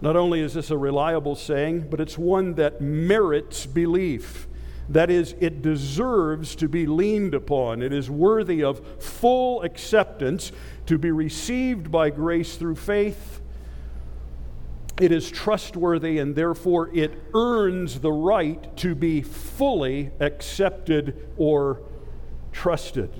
Not 0.00 0.16
only 0.16 0.40
is 0.40 0.54
this 0.54 0.70
a 0.70 0.76
reliable 0.76 1.34
saying, 1.34 1.88
but 1.90 2.00
it's 2.00 2.18
one 2.18 2.54
that 2.54 2.80
merits 2.80 3.66
belief. 3.66 4.48
That 4.88 5.10
is, 5.10 5.34
it 5.40 5.62
deserves 5.62 6.54
to 6.56 6.68
be 6.68 6.86
leaned 6.86 7.34
upon. 7.34 7.82
It 7.82 7.92
is 7.92 8.10
worthy 8.10 8.62
of 8.62 9.02
full 9.02 9.62
acceptance 9.62 10.52
to 10.86 10.98
be 10.98 11.10
received 11.10 11.90
by 11.90 12.10
grace 12.10 12.56
through 12.56 12.76
faith. 12.76 13.40
It 15.00 15.10
is 15.10 15.30
trustworthy 15.30 16.18
and 16.18 16.36
therefore 16.36 16.94
it 16.94 17.12
earns 17.34 18.00
the 18.00 18.12
right 18.12 18.76
to 18.78 18.94
be 18.94 19.22
fully 19.22 20.10
accepted 20.20 21.28
or 21.36 21.80
trusted. 22.52 23.10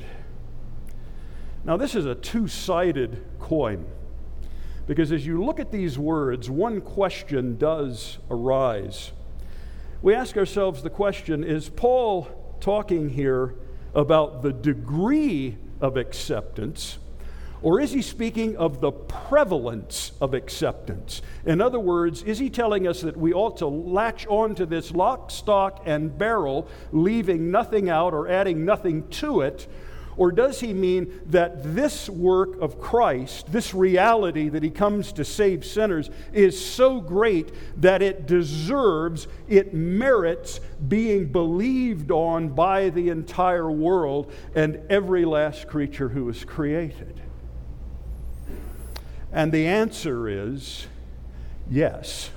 Now, 1.64 1.78
this 1.78 1.94
is 1.94 2.04
a 2.04 2.14
two 2.14 2.46
sided 2.46 3.24
coin 3.40 3.86
because 4.86 5.12
as 5.12 5.26
you 5.26 5.42
look 5.44 5.60
at 5.60 5.72
these 5.72 5.98
words, 5.98 6.50
one 6.50 6.80
question 6.80 7.56
does 7.56 8.18
arise 8.30 9.12
we 10.04 10.12
ask 10.14 10.36
ourselves 10.36 10.82
the 10.82 10.90
question 10.90 11.42
is 11.42 11.70
Paul 11.70 12.28
talking 12.60 13.08
here 13.08 13.54
about 13.94 14.42
the 14.42 14.52
degree 14.52 15.56
of 15.80 15.96
acceptance, 15.96 16.98
Or 17.62 17.80
is 17.80 17.92
he 17.92 18.02
speaking 18.02 18.54
of 18.58 18.82
the 18.82 18.92
prevalence 18.92 20.12
of 20.20 20.34
acceptance? 20.34 21.22
In 21.46 21.62
other 21.62 21.80
words, 21.80 22.22
is 22.22 22.38
he 22.38 22.50
telling 22.50 22.86
us 22.86 23.00
that 23.00 23.16
we 23.16 23.32
ought 23.32 23.56
to 23.56 23.66
latch 23.66 24.26
on 24.26 24.54
to 24.56 24.66
this 24.66 24.90
lock, 24.90 25.30
stock, 25.30 25.80
and 25.86 26.18
barrel, 26.18 26.68
leaving 26.92 27.50
nothing 27.50 27.88
out 27.88 28.12
or 28.12 28.28
adding 28.28 28.66
nothing 28.66 29.08
to 29.08 29.40
it? 29.40 29.66
Or 30.16 30.30
does 30.30 30.60
he 30.60 30.72
mean 30.72 31.20
that 31.26 31.74
this 31.74 32.08
work 32.08 32.60
of 32.60 32.80
Christ, 32.80 33.50
this 33.50 33.74
reality 33.74 34.48
that 34.48 34.62
he 34.62 34.70
comes 34.70 35.12
to 35.14 35.24
save 35.24 35.64
sinners, 35.64 36.10
is 36.32 36.64
so 36.64 37.00
great 37.00 37.52
that 37.80 38.02
it 38.02 38.26
deserves, 38.26 39.26
it 39.48 39.74
merits 39.74 40.60
being 40.86 41.26
believed 41.26 42.10
on 42.10 42.50
by 42.50 42.90
the 42.90 43.08
entire 43.08 43.70
world 43.70 44.32
and 44.54 44.80
every 44.88 45.24
last 45.24 45.66
creature 45.66 46.08
who 46.08 46.28
is 46.28 46.44
created? 46.44 47.20
And 49.32 49.50
the 49.50 49.66
answer 49.66 50.28
is 50.28 50.86
yes. 51.68 52.30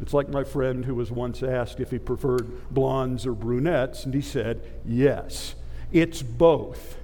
It's 0.00 0.14
like 0.14 0.30
my 0.30 0.44
friend 0.44 0.86
who 0.86 0.94
was 0.94 1.12
once 1.12 1.42
asked 1.42 1.78
if 1.78 1.90
he 1.90 1.98
preferred 1.98 2.72
blondes 2.72 3.26
or 3.26 3.34
brunettes, 3.34 4.06
and 4.06 4.14
he 4.14 4.22
said, 4.22 4.62
yes. 4.86 5.56
It's 5.92 6.22
both. 6.22 6.96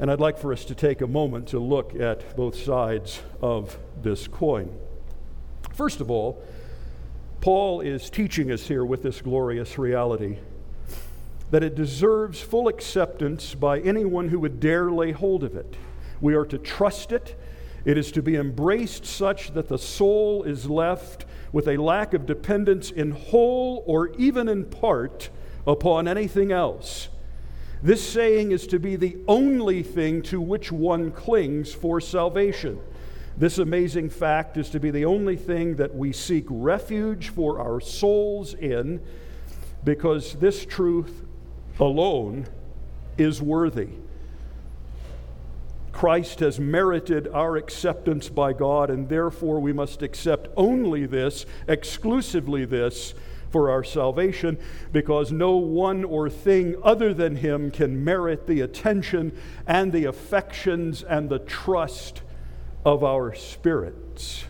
And 0.00 0.10
I'd 0.10 0.20
like 0.20 0.38
for 0.38 0.52
us 0.52 0.64
to 0.66 0.74
take 0.74 1.00
a 1.00 1.06
moment 1.06 1.48
to 1.48 1.58
look 1.58 1.94
at 1.94 2.36
both 2.36 2.56
sides 2.56 3.20
of 3.40 3.78
this 4.02 4.26
coin. 4.26 4.76
First 5.72 6.00
of 6.00 6.10
all, 6.10 6.42
Paul 7.40 7.80
is 7.80 8.10
teaching 8.10 8.50
us 8.50 8.66
here 8.66 8.84
with 8.84 9.02
this 9.02 9.20
glorious 9.20 9.78
reality 9.78 10.38
that 11.50 11.62
it 11.62 11.74
deserves 11.74 12.40
full 12.40 12.68
acceptance 12.68 13.54
by 13.54 13.78
anyone 13.80 14.28
who 14.28 14.40
would 14.40 14.60
dare 14.60 14.90
lay 14.90 15.12
hold 15.12 15.44
of 15.44 15.54
it. 15.54 15.76
We 16.20 16.34
are 16.34 16.46
to 16.46 16.58
trust 16.58 17.12
it. 17.12 17.38
It 17.84 17.98
is 17.98 18.10
to 18.12 18.22
be 18.22 18.36
embraced 18.36 19.04
such 19.04 19.52
that 19.52 19.68
the 19.68 19.78
soul 19.78 20.42
is 20.42 20.68
left 20.68 21.26
with 21.52 21.68
a 21.68 21.76
lack 21.76 22.14
of 22.14 22.26
dependence 22.26 22.90
in 22.90 23.12
whole 23.12 23.84
or 23.86 24.08
even 24.16 24.48
in 24.48 24.64
part 24.64 25.28
upon 25.66 26.08
anything 26.08 26.50
else. 26.50 27.08
This 27.84 28.02
saying 28.02 28.52
is 28.52 28.66
to 28.68 28.78
be 28.78 28.96
the 28.96 29.18
only 29.28 29.82
thing 29.82 30.22
to 30.22 30.40
which 30.40 30.72
one 30.72 31.12
clings 31.12 31.70
for 31.74 32.00
salvation. 32.00 32.80
This 33.36 33.58
amazing 33.58 34.08
fact 34.08 34.56
is 34.56 34.70
to 34.70 34.80
be 34.80 34.90
the 34.90 35.04
only 35.04 35.36
thing 35.36 35.76
that 35.76 35.94
we 35.94 36.10
seek 36.10 36.46
refuge 36.48 37.28
for 37.28 37.60
our 37.60 37.82
souls 37.82 38.54
in, 38.54 39.02
because 39.84 40.32
this 40.36 40.64
truth 40.64 41.26
alone 41.78 42.46
is 43.18 43.42
worthy. 43.42 43.90
Christ 45.92 46.40
has 46.40 46.58
merited 46.58 47.28
our 47.28 47.58
acceptance 47.58 48.30
by 48.30 48.54
God, 48.54 48.88
and 48.88 49.10
therefore 49.10 49.60
we 49.60 49.74
must 49.74 50.00
accept 50.00 50.48
only 50.56 51.04
this, 51.04 51.44
exclusively 51.68 52.64
this, 52.64 53.12
for 53.54 53.70
our 53.70 53.84
salvation 53.84 54.58
because 54.90 55.30
no 55.30 55.54
one 55.54 56.02
or 56.02 56.28
thing 56.28 56.74
other 56.82 57.14
than 57.14 57.36
Him 57.36 57.70
can 57.70 58.02
merit 58.02 58.48
the 58.48 58.62
attention 58.62 59.30
and 59.64 59.92
the 59.92 60.06
affections 60.06 61.04
and 61.04 61.28
the 61.28 61.38
trust 61.38 62.22
of 62.84 63.04
our 63.04 63.32
spirits. 63.32 64.46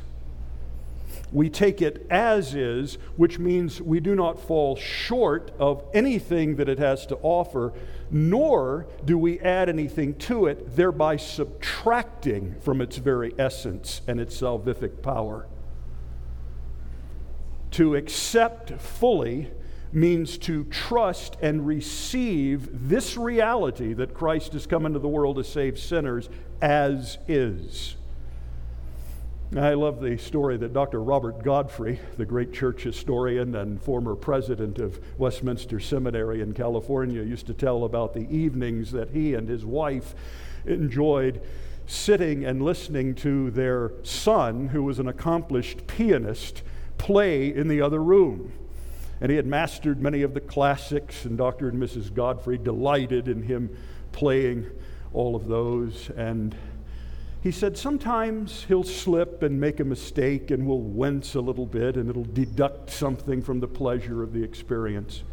We 1.33 1.51
take 1.51 1.83
it 1.83 2.07
as 2.09 2.55
is, 2.55 2.95
which 3.19 3.39
means 3.39 3.79
we 3.79 4.01
do 4.01 4.15
not 4.15 4.41
fall 4.41 4.75
short 4.75 5.51
of 5.59 5.85
anything 5.93 6.57
that 6.57 6.71
it 6.71 6.79
has 6.79 7.05
to 7.09 7.19
offer, 7.21 7.75
nor 8.11 8.87
do 9.05 9.19
we 9.19 9.39
add 9.41 9.69
anything 9.69 10.15
to 10.21 10.47
it, 10.47 10.77
thereby 10.77 11.19
subtracting 11.19 12.55
from 12.63 12.81
its 12.81 12.97
very 12.97 13.35
essence 13.39 14.01
and 14.09 14.19
its 14.19 14.41
salvific 14.41 15.03
power. 15.03 15.47
To 17.75 17.97
accept 17.97 18.71
fully 18.81 19.51
means 19.93 20.39
to 20.39 20.63
trust 20.67 21.37
and 21.43 21.67
receive 21.67 22.89
this 22.89 23.17
reality 23.17 23.95
that 23.95 24.15
Christ 24.15 24.53
has 24.53 24.65
come 24.65 24.87
into 24.87 25.01
the 25.01 25.09
world 25.09 25.35
to 25.37 25.45
save 25.45 25.81
sinners 25.81 26.29
as 26.63 27.19
is. 27.27 27.97
I 29.57 29.75
love 29.75 30.01
the 30.01 30.17
story 30.19 30.57
that 30.59 30.73
Dr. 30.73 31.03
Robert 31.03 31.43
Godfrey, 31.43 31.99
the 32.17 32.25
great 32.25 32.53
church 32.53 32.85
historian 32.85 33.57
and 33.57 33.83
former 33.83 34.15
president 34.15 34.79
of 34.79 35.01
Westminster 35.19 35.81
Seminary 35.81 36.43
in 36.43 36.55
California, 36.55 37.23
used 37.23 37.49
to 37.49 37.55
tell 37.55 37.83
about 37.83 38.15
the 38.15 38.29
evenings 38.31 38.93
that 38.93 39.11
he 39.11 39.35
and 39.35 39.49
his 39.49 39.65
wife 39.65 40.15
enjoyed 40.65 41.43
sitting 41.87 42.45
and 42.45 42.63
listening 42.63 43.17
to 43.17 43.51
their 43.51 43.91
son, 44.05 44.69
who 44.69 44.85
was 44.85 45.01
an 45.01 45.09
accomplished 45.09 45.89
pianist, 45.89 46.63
play 47.05 47.55
in 47.55 47.69
the 47.69 47.83
other 47.83 48.03
room. 48.03 48.51
And 49.21 49.31
he 49.31 49.37
had 49.37 49.47
mastered 49.47 50.01
many 50.01 50.23
of 50.23 50.33
the 50.33 50.41
classics, 50.41 51.27
and 51.27 51.37
Dr. 51.37 51.69
and 51.69 51.81
Mrs. 51.81 52.13
Godfrey 52.13 52.57
delighted 52.57 53.29
in 53.29 53.43
him 53.43 53.77
playing 54.13 54.71
all 55.13 55.37
of 55.37 55.47
those. 55.47 56.09
And 56.17 56.57
he 57.43 57.51
said 57.51 57.77
sometimes 57.77 58.65
he'll 58.69 58.85
slip 58.85 59.43
and 59.43 59.61
make 59.61 59.81
a 59.81 59.85
mistake, 59.85 60.51
and 60.51 60.67
we'll 60.67 60.81
wince 60.81 61.35
a 61.35 61.43
little 61.43 61.67
bit, 61.67 61.99
and 61.99 62.09
it'll 62.09 62.25
deduct 62.25 62.89
something 62.89 63.43
from 63.43 63.61
the 63.61 63.69
pleasure 63.69 64.23
of 64.23 64.33
the 64.33 64.43
experience. 64.43 65.25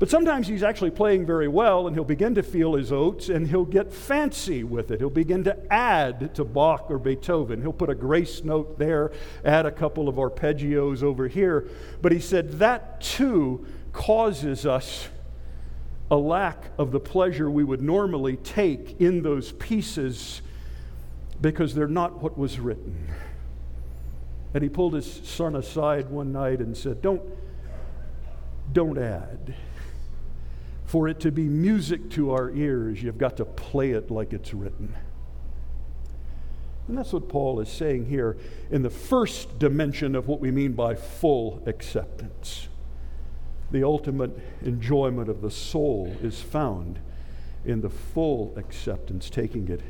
But 0.00 0.08
sometimes 0.08 0.48
he's 0.48 0.62
actually 0.62 0.92
playing 0.92 1.26
very 1.26 1.46
well 1.46 1.86
and 1.86 1.94
he'll 1.94 2.04
begin 2.04 2.34
to 2.36 2.42
feel 2.42 2.72
his 2.72 2.90
oats 2.90 3.28
and 3.28 3.46
he'll 3.46 3.66
get 3.66 3.92
fancy 3.92 4.64
with 4.64 4.90
it. 4.90 4.98
He'll 4.98 5.10
begin 5.10 5.44
to 5.44 5.54
add 5.70 6.34
to 6.36 6.44
Bach 6.44 6.86
or 6.90 6.98
Beethoven. 6.98 7.60
He'll 7.60 7.74
put 7.74 7.90
a 7.90 7.94
grace 7.94 8.42
note 8.42 8.78
there, 8.78 9.12
add 9.44 9.66
a 9.66 9.70
couple 9.70 10.08
of 10.08 10.14
arpeggios 10.14 11.02
over 11.02 11.28
here. 11.28 11.68
But 12.00 12.12
he 12.12 12.18
said 12.18 12.52
that 12.60 13.02
too 13.02 13.66
causes 13.92 14.64
us 14.64 15.10
a 16.10 16.16
lack 16.16 16.70
of 16.78 16.92
the 16.92 17.00
pleasure 17.00 17.50
we 17.50 17.62
would 17.62 17.82
normally 17.82 18.36
take 18.38 19.02
in 19.02 19.22
those 19.22 19.52
pieces 19.52 20.40
because 21.42 21.74
they're 21.74 21.86
not 21.86 22.22
what 22.22 22.38
was 22.38 22.58
written. 22.58 23.06
And 24.54 24.62
he 24.62 24.70
pulled 24.70 24.94
his 24.94 25.20
son 25.24 25.56
aside 25.56 26.08
one 26.08 26.32
night 26.32 26.60
and 26.60 26.74
said, 26.74 27.02
Don't, 27.02 27.20
don't 28.72 28.96
add. 28.96 29.54
For 30.90 31.06
it 31.06 31.20
to 31.20 31.30
be 31.30 31.44
music 31.44 32.10
to 32.10 32.32
our 32.32 32.50
ears, 32.50 33.00
you've 33.00 33.16
got 33.16 33.36
to 33.36 33.44
play 33.44 33.92
it 33.92 34.10
like 34.10 34.32
it's 34.32 34.52
written. 34.52 34.92
And 36.88 36.98
that's 36.98 37.12
what 37.12 37.28
Paul 37.28 37.60
is 37.60 37.68
saying 37.68 38.06
here 38.06 38.36
in 38.72 38.82
the 38.82 38.90
first 38.90 39.60
dimension 39.60 40.16
of 40.16 40.26
what 40.26 40.40
we 40.40 40.50
mean 40.50 40.72
by 40.72 40.96
full 40.96 41.62
acceptance. 41.66 42.66
The 43.70 43.84
ultimate 43.84 44.36
enjoyment 44.62 45.28
of 45.28 45.42
the 45.42 45.50
soul 45.52 46.12
is 46.22 46.40
found 46.40 46.98
in 47.64 47.82
the 47.82 47.90
full 47.90 48.52
acceptance, 48.56 49.30
taking 49.30 49.68
it 49.68 49.82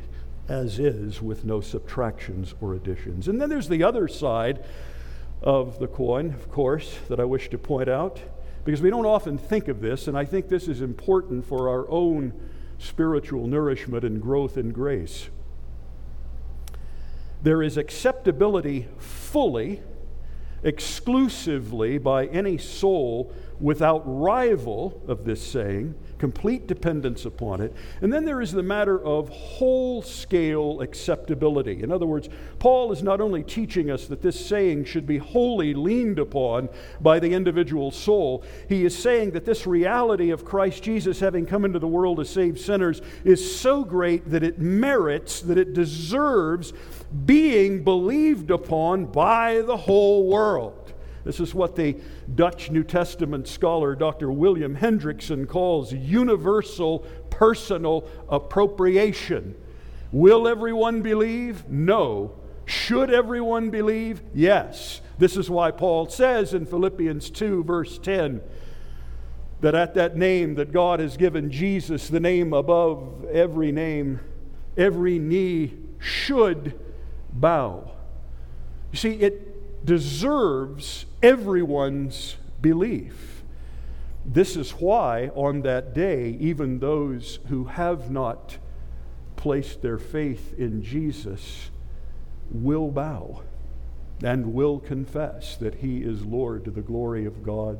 as 0.48 0.78
is 0.78 1.22
with 1.22 1.46
no 1.46 1.62
subtractions 1.62 2.54
or 2.60 2.74
additions. 2.74 3.26
And 3.26 3.40
then 3.40 3.48
there's 3.48 3.70
the 3.70 3.82
other 3.82 4.06
side 4.06 4.62
of 5.40 5.78
the 5.78 5.86
coin, 5.86 6.34
of 6.34 6.50
course, 6.50 6.98
that 7.08 7.18
I 7.18 7.24
wish 7.24 7.48
to 7.48 7.56
point 7.56 7.88
out 7.88 8.20
because 8.70 8.82
we 8.82 8.90
don't 8.90 9.04
often 9.04 9.36
think 9.36 9.66
of 9.66 9.80
this, 9.80 10.06
and 10.06 10.16
I 10.16 10.24
think 10.24 10.48
this 10.48 10.68
is 10.68 10.80
important 10.80 11.44
for 11.44 11.68
our 11.68 11.90
own 11.90 12.32
spiritual 12.78 13.48
nourishment 13.48 14.04
and 14.04 14.22
growth 14.22 14.56
in 14.56 14.70
grace. 14.70 15.28
There 17.42 17.64
is 17.64 17.76
acceptability 17.76 18.86
fully, 18.96 19.82
exclusively 20.62 21.98
by 21.98 22.26
any 22.26 22.58
soul 22.58 23.34
without 23.60 24.02
rival 24.04 25.02
of 25.06 25.24
this 25.24 25.44
saying 25.44 25.94
complete 26.20 26.66
dependence 26.66 27.24
upon 27.24 27.62
it. 27.62 27.74
And 28.02 28.12
then 28.12 28.26
there 28.26 28.42
is 28.42 28.52
the 28.52 28.62
matter 28.62 29.02
of 29.02 29.30
whole 29.30 30.02
scale 30.02 30.82
acceptability. 30.82 31.82
In 31.82 31.90
other 31.90 32.04
words, 32.04 32.28
Paul 32.58 32.92
is 32.92 33.02
not 33.02 33.22
only 33.22 33.42
teaching 33.42 33.90
us 33.90 34.06
that 34.08 34.20
this 34.20 34.38
saying 34.38 34.84
should 34.84 35.06
be 35.06 35.16
wholly 35.16 35.72
leaned 35.72 36.18
upon 36.18 36.68
by 37.00 37.20
the 37.20 37.32
individual 37.32 37.90
soul, 37.90 38.44
he 38.68 38.84
is 38.84 38.96
saying 38.96 39.30
that 39.30 39.46
this 39.46 39.66
reality 39.66 40.30
of 40.30 40.44
Christ 40.44 40.82
Jesus 40.82 41.18
having 41.20 41.46
come 41.46 41.64
into 41.64 41.78
the 41.78 41.88
world 41.88 42.18
to 42.18 42.26
save 42.26 42.60
sinners 42.60 43.00
is 43.24 43.58
so 43.58 43.82
great 43.82 44.30
that 44.30 44.42
it 44.42 44.58
merits, 44.58 45.40
that 45.40 45.56
it 45.56 45.72
deserves 45.72 46.74
being 47.24 47.82
believed 47.82 48.50
upon 48.50 49.06
by 49.06 49.62
the 49.62 49.76
whole 49.76 50.28
world. 50.28 50.92
This 51.24 51.40
is 51.40 51.54
what 51.54 51.76
the 51.76 51.96
Dutch 52.34 52.70
New 52.70 52.84
Testament 52.84 53.46
scholar 53.46 53.94
Dr. 53.94 54.30
William 54.30 54.76
Hendriksen 54.76 55.46
calls 55.46 55.92
universal 55.92 57.00
personal 57.30 58.08
appropriation. 58.28 59.54
Will 60.12 60.48
everyone 60.48 61.02
believe? 61.02 61.68
No. 61.68 62.34
Should 62.64 63.10
everyone 63.10 63.70
believe? 63.70 64.22
Yes. 64.34 65.00
This 65.18 65.36
is 65.36 65.50
why 65.50 65.70
Paul 65.70 66.08
says 66.08 66.54
in 66.54 66.66
Philippians 66.66 67.30
2, 67.30 67.64
verse 67.64 67.98
10, 67.98 68.40
that 69.60 69.74
at 69.74 69.94
that 69.94 70.16
name 70.16 70.54
that 70.54 70.72
God 70.72 71.00
has 71.00 71.16
given 71.16 71.50
Jesus, 71.50 72.08
the 72.08 72.20
name 72.20 72.52
above 72.52 73.26
every 73.26 73.72
name, 73.72 74.20
every 74.76 75.18
knee 75.18 75.74
should 75.98 76.78
bow. 77.32 77.90
You 78.92 78.98
see, 78.98 79.14
it 79.14 79.49
deserves 79.84 81.06
everyone's 81.22 82.36
belief. 82.60 83.42
This 84.24 84.56
is 84.56 84.72
why, 84.72 85.28
on 85.34 85.62
that 85.62 85.94
day, 85.94 86.36
even 86.40 86.78
those 86.78 87.38
who 87.48 87.64
have 87.64 88.10
not 88.10 88.58
placed 89.36 89.80
their 89.80 89.98
faith 89.98 90.54
in 90.58 90.82
Jesus 90.82 91.70
will 92.50 92.90
bow 92.90 93.42
and 94.22 94.52
will 94.52 94.78
confess 94.78 95.56
that 95.56 95.76
he 95.76 96.02
is 96.02 96.26
Lord 96.26 96.64
to 96.66 96.70
the 96.70 96.82
glory 96.82 97.24
of 97.24 97.42
God 97.42 97.78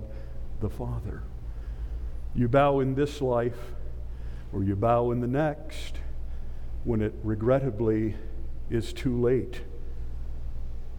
the 0.60 0.70
Father. 0.70 1.22
You 2.34 2.48
bow 2.48 2.80
in 2.80 2.94
this 2.94 3.20
life, 3.20 3.74
or 4.52 4.64
you 4.64 4.76
bow 4.76 5.10
in 5.10 5.20
the 5.20 5.26
next, 5.26 5.96
when 6.84 7.02
it 7.02 7.12
regrettably 7.22 8.14
is 8.70 8.92
too 8.92 9.20
late. 9.20 9.60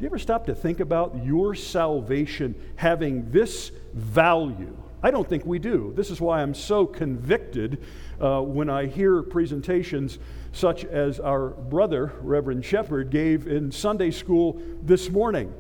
You 0.01 0.07
ever 0.07 0.17
stop 0.17 0.47
to 0.47 0.55
think 0.55 0.79
about 0.79 1.23
your 1.23 1.53
salvation 1.53 2.55
having 2.75 3.29
this 3.29 3.71
value? 3.93 4.75
I 5.03 5.11
don't 5.11 5.29
think 5.29 5.45
we 5.45 5.59
do. 5.59 5.93
This 5.95 6.09
is 6.09 6.19
why 6.19 6.41
I'm 6.41 6.55
so 6.55 6.87
convicted 6.87 7.83
uh, 8.19 8.41
when 8.41 8.67
I 8.67 8.87
hear 8.87 9.21
presentations 9.21 10.17
such 10.53 10.85
as 10.85 11.19
our 11.19 11.49
brother, 11.49 12.13
Reverend 12.21 12.65
Shepard, 12.65 13.11
gave 13.11 13.47
in 13.47 13.71
Sunday 13.71 14.09
school 14.09 14.59
this 14.81 15.07
morning. 15.11 15.53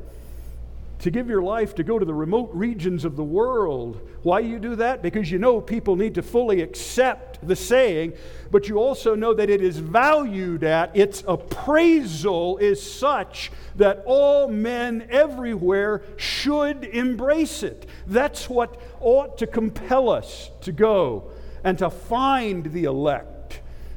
To 1.01 1.09
give 1.09 1.29
your 1.29 1.41
life 1.41 1.73
to 1.75 1.83
go 1.83 1.97
to 1.97 2.05
the 2.05 2.13
remote 2.13 2.51
regions 2.53 3.05
of 3.05 3.15
the 3.15 3.23
world. 3.23 4.07
Why 4.21 4.39
you 4.39 4.59
do 4.59 4.75
that? 4.75 5.01
Because 5.01 5.31
you 5.31 5.39
know 5.39 5.59
people 5.59 5.95
need 5.95 6.13
to 6.13 6.21
fully 6.21 6.61
accept 6.61 7.39
the 7.47 7.55
saying, 7.55 8.13
but 8.51 8.69
you 8.69 8.77
also 8.77 9.15
know 9.15 9.33
that 9.33 9.49
it 9.49 9.61
is 9.61 9.79
valued 9.79 10.63
at, 10.63 10.95
its 10.95 11.23
appraisal 11.27 12.59
is 12.59 12.79
such 12.79 13.51
that 13.77 14.03
all 14.05 14.47
men 14.47 15.07
everywhere 15.09 16.03
should 16.17 16.83
embrace 16.83 17.63
it. 17.63 17.89
That's 18.05 18.47
what 18.47 18.79
ought 18.99 19.39
to 19.39 19.47
compel 19.47 20.07
us 20.07 20.51
to 20.61 20.71
go 20.71 21.31
and 21.63 21.79
to 21.79 21.89
find 21.89 22.65
the 22.71 22.83
elect, 22.83 23.40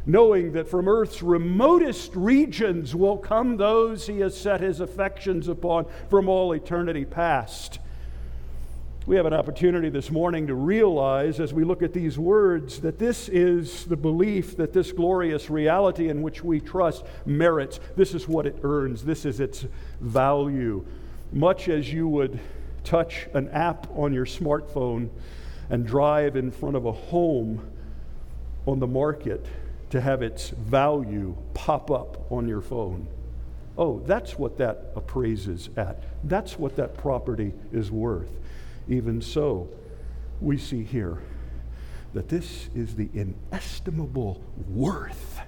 knowing 0.07 0.53
that 0.53 0.69
from 0.69 0.89
earth's 0.89 1.23
remotest 1.23 2.15
regions 2.15 2.95
will 2.95 3.17
come 3.17 3.57
those 3.57 4.07
he 4.07 4.21
has 4.21 4.39
set 4.39 4.61
his 4.61 4.81
affections 4.81 5.49
upon 5.49 5.87
from 6.11 6.29
all 6.29 6.53
eternity 6.53 7.05
past. 7.05 7.79
We 9.07 9.17
have 9.17 9.27
an 9.27 9.35
opportunity 9.35 9.91
this 9.91 10.11
morning 10.11 10.47
to 10.47 10.55
realize 10.55 11.39
as 11.39 11.53
we 11.53 11.63
look 11.65 11.83
at 11.83 11.93
these 11.93 12.19
words 12.19 12.81
that 12.81 12.99
this 12.99 13.29
is 13.29 13.85
the 13.85 13.97
belief 13.97 14.57
that 14.57 14.73
this 14.73 14.93
glorious 14.93 15.51
reality 15.51 16.09
in 16.09 16.23
which 16.23 16.43
we 16.43 16.59
trust 16.59 17.05
merits. 17.27 17.81
This 17.97 18.15
is 18.15 18.27
what 18.27 18.47
it 18.47 18.57
earns, 18.63 19.05
this 19.05 19.27
is 19.27 19.41
its 19.41 19.67
value. 20.01 20.87
Much 21.33 21.69
as 21.69 21.93
you 21.93 22.09
would 22.09 22.41
touch 22.83 23.27
an 23.35 23.49
app 23.51 23.87
on 23.95 24.15
your 24.15 24.25
smartphone 24.25 25.11
and 25.69 25.87
drive 25.87 26.37
in 26.37 26.51
front 26.51 26.77
of 26.77 26.87
a 26.87 26.93
home 26.93 27.71
on 28.67 28.79
the 28.79 28.87
market 28.87 29.45
to 29.95 30.01
have 30.01 30.23
its 30.23 30.49
value 30.49 31.37
pop 31.55 31.89
up 31.89 32.27
on 32.33 32.49
your 32.49 32.61
phone. 32.61 33.07
Oh, 33.79 34.01
that's 34.01 34.37
what 34.37 34.59
that 34.59 34.91
appraises 34.97 35.71
at. 35.77 36.03
That's 36.25 36.59
what 36.59 36.75
that 36.75 36.97
property 36.97 37.53
is 37.73 37.93
worth. 37.93 38.33
Even 38.89 39.23
so, 39.23 39.69
we 40.41 40.59
see 40.59 40.83
here 40.83 41.23
that 42.13 42.29
this 42.29 42.71
is 42.75 42.97
the 42.97 43.09
inestimable 43.15 44.43
worth 44.69 45.39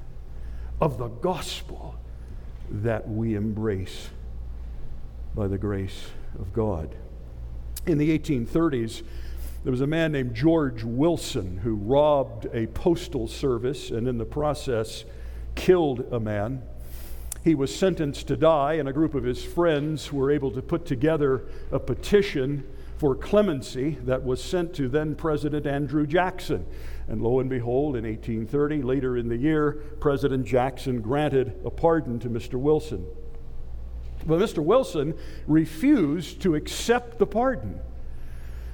of 0.81 0.97
the 0.97 1.09
gospel 1.09 1.97
that 2.71 3.09
we 3.09 3.35
embrace 3.35 4.11
by 5.35 5.49
the 5.49 5.59
grace 5.59 6.11
of 6.39 6.53
God. 6.53 6.95
In 7.85 7.99
the 7.99 8.17
1830s, 8.17 9.03
there 9.67 9.73
was 9.73 9.81
a 9.81 9.87
man 9.89 10.13
named 10.13 10.33
George 10.33 10.85
Wilson 10.85 11.57
who 11.57 11.75
robbed 11.75 12.47
a 12.53 12.69
postal 12.69 13.27
service 13.27 13.91
and 13.91 14.07
in 14.07 14.17
the 14.17 14.25
process 14.25 15.05
killed 15.57 16.07
a 16.13 16.21
man. 16.21 16.63
He 17.43 17.57
was 17.57 17.75
sentenced 17.75 18.29
to 18.29 18.37
die, 18.37 18.75
and 18.75 18.89
a 18.89 18.93
group 18.93 19.17
of 19.17 19.25
his 19.25 19.43
friends 19.43 20.13
were 20.13 20.31
able 20.31 20.53
to 20.53 20.63
put 20.63 20.87
together 20.87 21.47
a 21.73 21.81
petition 21.81 22.65
for 22.99 23.17
clemency 23.17 23.99
that 24.05 24.23
was 24.23 24.41
sent 24.41 24.73
to 24.75 24.89
then 24.89 25.17
President 25.17 25.67
Andrew 25.67 26.07
Jackson. 26.07 26.65
And 27.09 27.21
lo 27.21 27.41
and 27.41 27.51
behold, 27.51 27.97
in 27.97 28.05
1830, 28.05 28.83
later 28.83 29.17
in 29.17 29.29
the 29.29 29.37
year, 29.37 29.83
President 29.99 30.47
Jackson 30.47 31.01
granted 31.01 31.61
a 31.65 31.71
pardon 31.71 32.21
to 32.21 32.31
Mr. 32.31 32.55
Wilson. 32.55 33.05
But 34.27 34.39
Mr. 34.39 34.63
Wilson 34.63 35.15
refused 35.49 36.41
to 36.43 36.55
accept 36.55 37.19
the 37.19 37.27
pardon. 37.27 37.81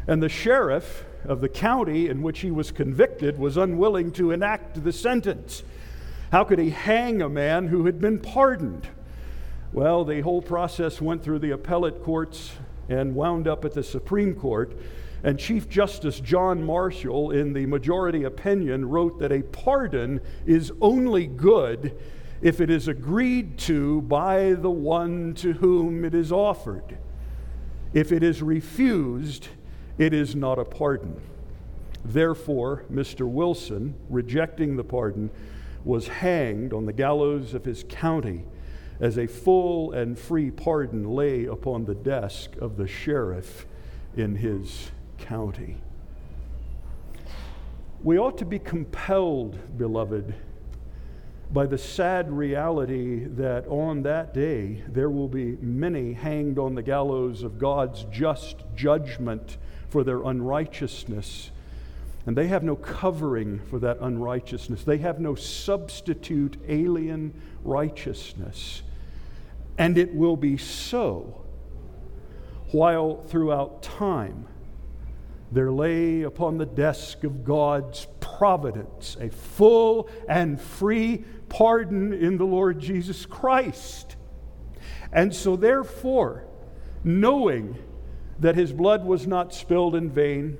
And 0.07 0.23
the 0.23 0.29
sheriff 0.29 1.05
of 1.25 1.41
the 1.41 1.49
county 1.49 2.09
in 2.09 2.23
which 2.23 2.41
he 2.41 2.51
was 2.51 2.71
convicted 2.71 3.39
was 3.39 3.57
unwilling 3.57 4.11
to 4.13 4.33
enact 4.33 4.83
the 4.83 4.93
sentence. 4.93 5.63
How 6.33 6.45
could 6.45 6.59
he 6.59 6.71
hang 6.71 7.23
a 7.23 7.29
man 7.29 7.69
who 7.69 7.87
had 7.87 8.01
been 8.01 8.19
pardoned? 8.19 8.89
Well, 9.73 10.05
the 10.05 10.21
whole 10.23 10.43
process 10.43 11.01
went 11.01 11.23
through 11.23 11.39
the 11.39 11.53
appellate 11.53 12.03
courts 12.03 12.53
and 12.89 13.15
wound 13.15 13.47
up 13.47 13.65
at 13.65 13.75
the 13.75 13.83
Supreme 13.83 14.35
Court. 14.35 14.77
And 15.25 15.39
Chief 15.39 15.69
Justice 15.69 16.19
John 16.19 16.65
Marshall, 16.65 17.31
in 17.31 17.53
the 17.53 17.67
majority 17.67 18.25
opinion, 18.25 18.89
wrote 18.89 19.21
that 19.21 19.31
a 19.31 19.43
pardon 19.43 20.21
is 20.47 20.73
only 20.81 21.27
good 21.27 21.97
if 22.41 22.61
it 22.61 22.71
is 22.71 22.89
agreed 22.89 23.57
to 23.57 24.03
by 24.03 24.55
the 24.55 24.71
one 24.71 25.33
to 25.35 25.53
whom 25.53 26.05
it 26.05 26.13
is 26.13 26.33
offered. 26.33 26.99
If 27.95 28.11
it 28.11 28.25
is 28.25 28.43
refused, 28.43 29.49
it 29.99 30.13
is 30.13 30.35
not 30.35 30.59
a 30.59 30.65
pardon. 30.65 31.21
Therefore, 32.05 32.85
Mr. 32.93 33.29
Wilson, 33.29 33.95
rejecting 34.09 34.77
the 34.77 34.85
pardon, 34.85 35.31
was 35.85 36.09
hanged 36.09 36.73
on 36.73 36.87
the 36.87 36.93
gallows 36.93 37.55
of 37.55 37.65
his 37.65 37.85
county 37.89 38.45
as 39.01 39.19
a 39.19 39.27
full 39.27 39.93
and 39.93 40.19
free 40.19 40.51
pardon 40.51 41.05
lay 41.11 41.45
upon 41.45 41.85
the 41.85 41.95
desk 41.95 42.57
of 42.61 42.77
the 42.77 42.87
sheriff 42.87 43.67
in 44.17 44.37
his 44.37 44.91
county. 45.19 45.77
We 48.03 48.19
ought 48.19 48.39
to 48.39 48.45
be 48.45 48.59
compelled, 48.59 49.79
beloved, 49.79 50.35
by 51.53 51.67
the 51.67 51.77
sad 51.77 52.33
reality 52.33 53.25
that 53.25 53.67
on 53.67 54.03
that 54.03 54.33
day 54.33 54.83
there 54.89 55.11
will 55.11 55.29
be 55.29 55.57
many 55.61 56.15
hanged 56.15 56.59
on 56.59 56.75
the 56.75 56.83
gallows 56.83 57.43
of 57.43 57.59
God's 57.59 58.05
just 58.11 58.65
judgment 58.75 59.59
for 59.91 60.03
their 60.03 60.23
unrighteousness. 60.23 61.51
And 62.25 62.37
they 62.37 62.47
have 62.47 62.63
no 62.63 62.77
covering 62.77 63.61
for 63.69 63.79
that 63.81 63.99
unrighteousness. 64.01 64.85
They 64.85 64.99
have 64.99 65.21
no 65.21 65.35
substitute 65.35 66.57
alien 66.69 67.35
righteousness. 67.63 68.83
And 69.77 69.99
it 69.99 70.15
will 70.15 70.37
be 70.37 70.57
so 70.57 71.45
while 72.71 73.23
throughout 73.25 73.83
time 73.83 74.47
there 75.53 75.71
lay 75.71 76.23
upon 76.23 76.57
the 76.57 76.67
desk 76.67 77.25
of 77.25 77.45
God's 77.45 78.07
providence 78.21 79.17
a 79.21 79.29
full 79.29 80.09
and 80.29 80.61
free 80.61 81.25
pardon 81.49 82.15
in 82.15 82.39
the 82.39 82.47
Lord 82.47 82.81
Jesus 82.81 83.27
Christ. 83.27 84.17
And 85.13 85.35
so, 85.35 85.57
therefore, 85.57 86.47
knowing 87.05 87.77
that 88.39 88.57
his 88.57 88.73
blood 88.73 89.05
was 89.05 89.27
not 89.27 89.53
spilled 89.53 89.95
in 89.95 90.11
vain, 90.11 90.57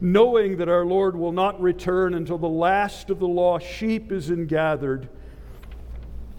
knowing 0.00 0.56
that 0.56 0.68
our 0.68 0.86
Lord 0.86 1.14
will 1.14 1.32
not 1.32 1.60
return 1.60 2.14
until 2.14 2.38
the 2.38 2.48
last 2.48 3.10
of 3.10 3.18
the 3.18 3.28
lost 3.28 3.66
sheep 3.66 4.10
is 4.10 4.30
ingathered, 4.30 5.10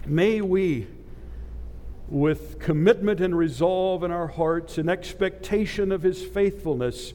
may 0.04 0.40
we, 0.40 0.88
with 2.08 2.58
commitment 2.58 3.20
and 3.20 3.38
resolve 3.38 4.02
in 4.02 4.10
our 4.10 4.26
hearts 4.26 4.76
and 4.76 4.90
expectation 4.90 5.92
of 5.92 6.02
his 6.02 6.22
faithfulness, 6.22 7.14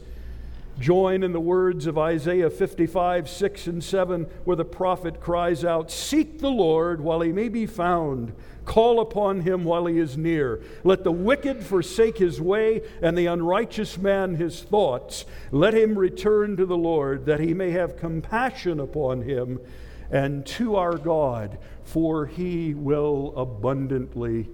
join 0.80 1.24
in 1.24 1.32
the 1.32 1.40
words 1.40 1.86
of 1.86 1.98
Isaiah 1.98 2.50
55, 2.50 3.30
6 3.30 3.68
and 3.68 3.84
7, 3.84 4.24
where 4.46 4.56
the 4.56 4.66
prophet 4.66 5.20
cries 5.20 5.66
out, 5.66 5.92
Seek 5.92 6.40
the 6.40 6.50
Lord 6.50 7.02
while 7.02 7.22
he 7.22 7.32
may 7.32 7.50
be 7.50 7.66
found 7.66 8.34
Call 8.70 9.00
upon 9.00 9.42
him 9.42 9.64
while 9.64 9.88
he 9.88 9.98
is 9.98 10.16
near. 10.16 10.62
Let 10.84 11.04
the 11.04 11.12
wicked 11.12 11.66
forsake 11.66 12.20
his 12.20 12.40
way, 12.40 12.84
and 13.02 13.18
the 13.18 13.26
unrighteous 13.26 13.98
man 13.98 14.36
his 14.36 14.62
thoughts. 14.62 15.26
Let 15.50 15.74
him 15.74 15.98
return 15.98 16.56
to 16.58 16.68
the 16.68 16.78
Lord, 16.78 17.26
that 17.26 17.40
he 17.40 17.56
may 17.56 17.72
have 17.72 17.98
compassion 17.98 18.80
upon 18.80 19.24
him, 19.24 19.60
and 20.12 20.46
to 20.46 20.76
our 20.76 21.00
God, 21.00 21.58
for 21.84 22.28
he 22.28 22.76
will 22.76 23.34
abundantly 23.36 24.48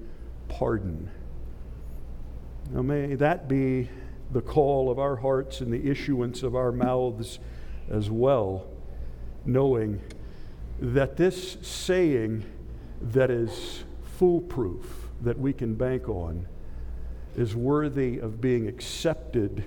pardon. 0.47 1.11
Now, 2.71 2.83
may 2.83 3.15
that 3.15 3.49
be 3.49 3.89
the 4.31 4.41
call 4.41 4.89
of 4.89 4.99
our 4.99 5.15
hearts 5.15 5.61
and 5.61 5.71
the 5.71 5.89
issuance 5.89 6.43
of 6.43 6.55
our 6.55 6.71
mouths 6.71 7.39
as 7.89 8.09
well, 8.09 8.67
knowing 9.45 10.01
that 10.79 11.17
this 11.17 11.57
saying 11.61 12.43
that 13.01 13.29
is 13.29 13.83
foolproof, 14.17 15.09
that 15.21 15.37
we 15.37 15.53
can 15.53 15.75
bank 15.75 16.09
on, 16.09 16.47
is 17.35 17.55
worthy 17.55 18.17
of 18.17 18.41
being 18.41 18.67
accepted 18.67 19.63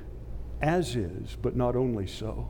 as 0.60 0.96
is, 0.96 1.36
but 1.40 1.54
not 1.54 1.76
only 1.76 2.06
so, 2.06 2.48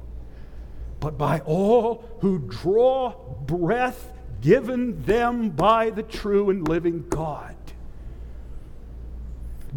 but 1.01 1.19
by 1.19 1.41
all 1.41 2.05
who 2.21 2.39
draw 2.39 3.15
breath 3.47 4.13
given 4.41 5.01
them 5.03 5.51
by 5.51 5.91
the 5.91 6.03
true 6.03 6.51
and 6.51 6.67
living 6.69 7.05
God. 7.09 7.57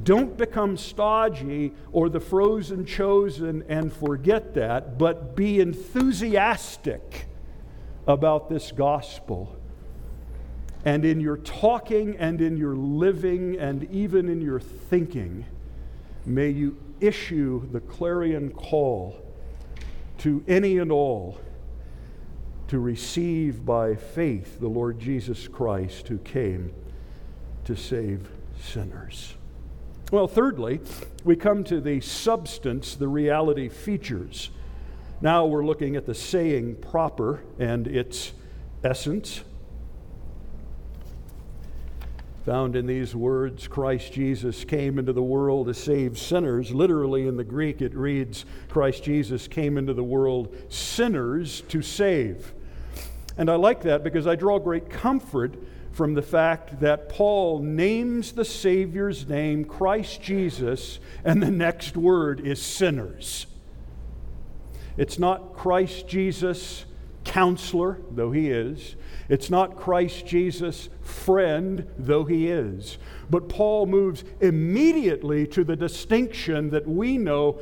Don't 0.04 0.38
become 0.38 0.77
stodgy 0.77 1.73
or 1.91 2.10
the 2.10 2.19
frozen 2.19 2.86
chosen 2.86 3.63
and 3.67 3.91
forget 3.91 4.54
that, 4.54 4.97
but 4.97 5.36
be 5.36 5.60
enthusiastic 5.60 7.27
about 8.08 8.49
this 8.49 8.71
gospel. 8.71 9.56
And 10.86 11.06
in 11.06 11.19
your 11.19 11.38
talking 11.38 12.15
and 12.17 12.41
in 12.41 12.58
your 12.58 12.75
living 12.75 13.60
and 13.60 13.84
even 13.91 14.30
in 14.30 14.41
your 14.41 14.60
thinking, 14.60 15.45
may 16.25 16.49
you 16.49 16.77
issue 16.99 17.69
the 17.71 17.82
clarion 17.82 18.51
call 18.51 19.21
to 20.19 20.43
any 20.47 20.77
and 20.77 20.91
all 20.91 21.39
to 22.67 22.80
receive 22.80 23.65
by 23.65 23.95
faith 23.95 24.60
the 24.60 24.67
Lord 24.67 24.99
Jesus 24.99 25.47
Christ 25.47 26.08
who 26.08 26.17
came 26.19 26.73
to 27.65 27.75
save 27.75 28.30
sinners. 28.62 29.36
Well, 30.12 30.28
thirdly, 30.28 30.82
we 31.24 31.38
come 31.38 31.63
to 31.63 31.80
the 31.80 32.02
substance, 32.02 32.95
the 32.95 33.08
reality 33.08 33.69
features. 33.69 34.50
Now 35.21 35.45
we're 35.45 35.65
looking 35.65 35.95
at 35.95 36.06
the 36.06 36.13
saying 36.13 36.76
proper 36.82 37.43
and 37.60 37.88
its 37.88 38.34
essence. 38.84 39.41
Found 42.45 42.76
in 42.76 42.88
these 42.88 43.15
words, 43.15 43.69
Christ 43.69 44.12
Jesus 44.12 44.65
came 44.65 45.00
into 45.00 45.13
the 45.13 45.24
world 45.24 45.67
to 45.67 45.74
save 45.74 46.19
sinners. 46.19 46.74
Literally 46.74 47.26
in 47.26 47.38
the 47.38 47.45
Greek, 47.45 47.82
it 47.82 47.95
reads, 47.95 48.43
Christ 48.67 49.06
Jesus 49.06 49.47
came 49.47 49.78
into 49.78 49.93
the 49.93 50.04
world 50.04 50.54
sinners 50.67 51.62
to 51.69 51.82
save. 51.82 52.52
And 53.38 53.50
I 53.50 53.56
like 53.56 53.82
that 53.84 54.04
because 54.04 54.28
I 54.28 54.36
draw 54.36 54.60
great 54.60 54.89
comfort 54.89 55.56
from 55.91 56.13
the 56.13 56.21
fact 56.21 56.80
that 56.80 57.10
Paul 57.10 57.60
names 57.60 58.32
the 58.32 58.45
Savior's 58.45 59.27
name, 59.27 59.65
Christ 59.65 60.21
Jesus, 60.21 60.99
and 61.23 61.43
the 61.43 61.51
next 61.51 61.97
word 61.97 62.39
is 62.39 62.62
sinners. 62.62 63.45
It's 64.97 65.19
not 65.19 65.54
Christ 65.54 66.08
Jesus, 66.08 66.86
counselor, 67.23 67.99
though 68.12 68.32
he 68.32 68.49
is. 68.49 68.95
It's 69.30 69.49
not 69.49 69.77
Christ 69.77 70.25
Jesus, 70.25 70.89
friend, 71.01 71.88
though 71.97 72.25
he 72.25 72.49
is. 72.49 72.97
But 73.30 73.49
Paul 73.49 73.86
moves 73.86 74.23
immediately 74.39 75.47
to 75.47 75.63
the 75.63 75.75
distinction 75.75 76.69
that 76.71 76.88
we 76.88 77.17
know 77.17 77.60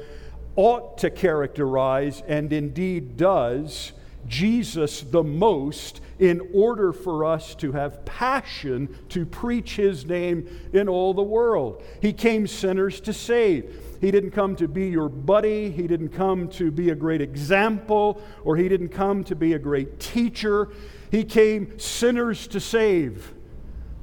ought 0.56 0.98
to 1.00 1.10
characterize, 1.10 2.24
and 2.28 2.52
indeed 2.52 3.18
does, 3.18 3.92
Jesus 4.28 5.02
the 5.02 5.24
most 5.24 6.02
in 6.20 6.42
order 6.54 6.92
for 6.92 7.26
us 7.26 7.56
to 7.56 7.72
have 7.72 8.04
passion 8.06 8.96
to 9.10 9.26
preach 9.26 9.76
his 9.76 10.06
name 10.06 10.48
in 10.74 10.90
all 10.90 11.14
the 11.14 11.24
world. 11.24 11.82
He 12.02 12.14
came 12.14 12.46
sinners 12.46 13.00
to 13.02 13.14
save. 13.14 13.98
He 14.02 14.12
didn't 14.12 14.32
come 14.32 14.56
to 14.58 14.68
be 14.68 14.90
your 14.90 15.10
buddy. 15.10 15.72
He 15.72 15.88
didn't 15.88 16.10
come 16.10 16.48
to 16.50 16.72
be 16.72 16.90
a 16.90 16.96
great 16.96 17.22
example, 17.22 18.22
or 18.44 18.56
he 18.56 18.70
didn't 18.70 18.90
come 18.90 19.24
to 19.26 19.36
be 19.36 19.54
a 19.54 19.60
great 19.60 20.00
teacher. 20.00 20.70
He 21.12 21.24
came 21.24 21.80
sinners 21.80 22.48
to 22.48 22.60
save. 22.60 23.34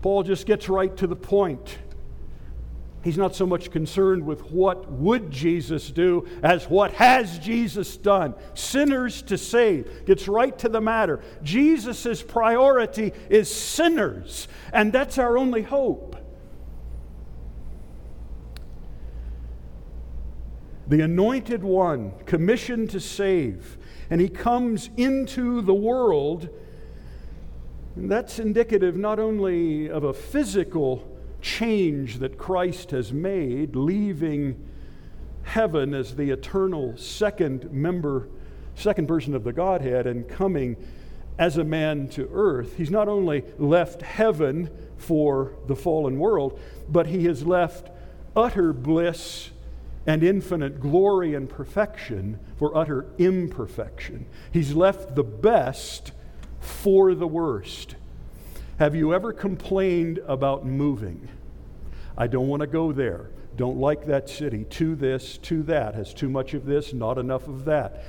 Paul 0.03 0.23
just 0.23 0.47
gets 0.47 0.69
right 0.69 0.95
to 0.97 1.07
the 1.07 1.17
point. 1.17 1.79
He's 3.07 3.17
not 3.17 3.37
so 3.37 3.47
much 3.47 3.71
concerned 3.71 4.27
with 4.27 4.51
what 4.51 4.91
would 4.91 5.31
Jesus 5.31 5.93
do 5.93 6.27
as 6.43 6.69
what 6.69 6.93
has 6.95 7.39
Jesus 7.39 7.97
done. 7.97 8.35
Sinners 8.55 9.23
to 9.23 9.39
save. 9.39 10.07
Gets 10.07 10.27
right 10.27 10.59
to 10.59 10.69
the 10.69 10.81
matter. 10.81 11.23
Jesus' 11.45 12.21
priority 12.21 13.13
is 13.31 13.49
sinners, 13.49 14.49
and 14.73 14.93
that's 14.93 15.19
our 15.19 15.39
only 15.39 15.63
hope. 15.63 16.17
The 20.89 21.03
anointed 21.03 21.63
one, 21.63 22.11
commissioned 22.27 22.91
to 22.91 22.99
save, 22.99 23.79
and 24.11 24.21
he 24.21 24.29
comes 24.29 24.91
into 24.97 25.63
the 25.63 25.75
world. 25.75 26.49
And 27.95 28.11
that's 28.11 28.41
indicative 28.41 28.97
not 28.97 29.21
only 29.21 29.89
of 29.89 30.03
a 30.03 30.13
physical 30.13 31.16
change 31.47 32.19
that 32.19 32.37
Christ 32.37 32.91
has 32.91 33.13
made, 33.13 33.77
leaving 33.77 34.69
heaven 35.45 35.95
as 35.95 36.17
the 36.17 36.31
eternal 36.31 36.97
second 36.97 37.71
member, 37.71 38.29
second 38.75 39.07
person 39.07 39.33
of 39.33 39.45
the 39.45 39.53
Godhead, 39.53 40.09
and 40.09 40.29
coming 40.29 40.77
as 41.39 41.57
a 41.57 41.63
man 41.63 42.09
to 42.09 42.29
earth. 42.33 42.77
He's 42.77 42.91
not 42.91 43.09
only 43.09 43.45
left 43.59 44.03
heaven 44.03 44.69
for 44.97 45.53
the 45.69 45.77
fallen 45.77 46.19
world, 46.19 46.59
but 46.89 47.07
he 47.07 47.27
has 47.27 47.47
left 47.47 47.91
utter 48.35 48.73
bliss 48.73 49.51
and 50.05 50.25
infinite 50.25 50.81
glory 50.81 51.35
and 51.35 51.49
perfection 51.49 52.41
for 52.57 52.77
utter 52.77 53.07
imperfection. 53.19 54.27
He's 54.53 54.75
left 54.75 55.15
the 55.15 55.25
best 55.25 56.11
for 56.59 57.15
the 57.15 57.27
worst. 57.29 57.95
Have 58.79 58.95
you 58.97 59.15
ever 59.15 59.33
complained 59.33 60.19
about 60.27 60.67
moving? 60.67 61.29
I 62.17 62.27
don't 62.27 62.49
want 62.49 62.61
to 62.61 62.67
go 62.67 62.93
there. 62.93 63.31
Don't 63.57 63.79
like 63.79 64.07
that 64.07 64.29
city. 64.29 64.65
To 64.65 64.95
this, 64.95 65.39
to 65.39 65.63
that. 65.65 65.95
Has 65.95 66.15
too 66.15 66.29
much 66.29 66.55
of 66.55 66.67
this, 66.67 66.93
not 66.93 67.19
enough 67.19 67.49
of 67.49 67.65
that. 67.65 68.05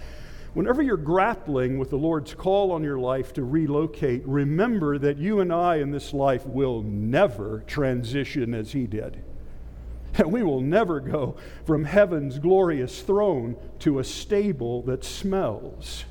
Whenever 0.53 0.81
you're 0.81 0.97
grappling 0.97 1.77
with 1.77 1.89
the 1.89 1.97
Lord's 1.97 2.33
call 2.33 2.71
on 2.71 2.83
your 2.83 2.97
life 2.97 3.33
to 3.33 3.43
relocate, 3.43 4.23
remember 4.25 4.97
that 4.97 5.17
you 5.17 5.39
and 5.39 5.53
I 5.53 5.77
in 5.77 5.91
this 5.91 6.13
life 6.13 6.45
will 6.45 6.81
never 6.81 7.63
transition 7.67 8.53
as 8.53 8.71
He 8.71 8.87
did. 8.87 9.23
And 10.15 10.31
we 10.31 10.41
will 10.41 10.61
never 10.61 10.99
go 10.99 11.35
from 11.65 11.83
heaven's 11.83 12.39
glorious 12.39 13.01
throne 13.01 13.55
to 13.79 13.99
a 13.99 14.03
stable 14.03 14.81
that 14.83 15.03
smells. 15.03 16.05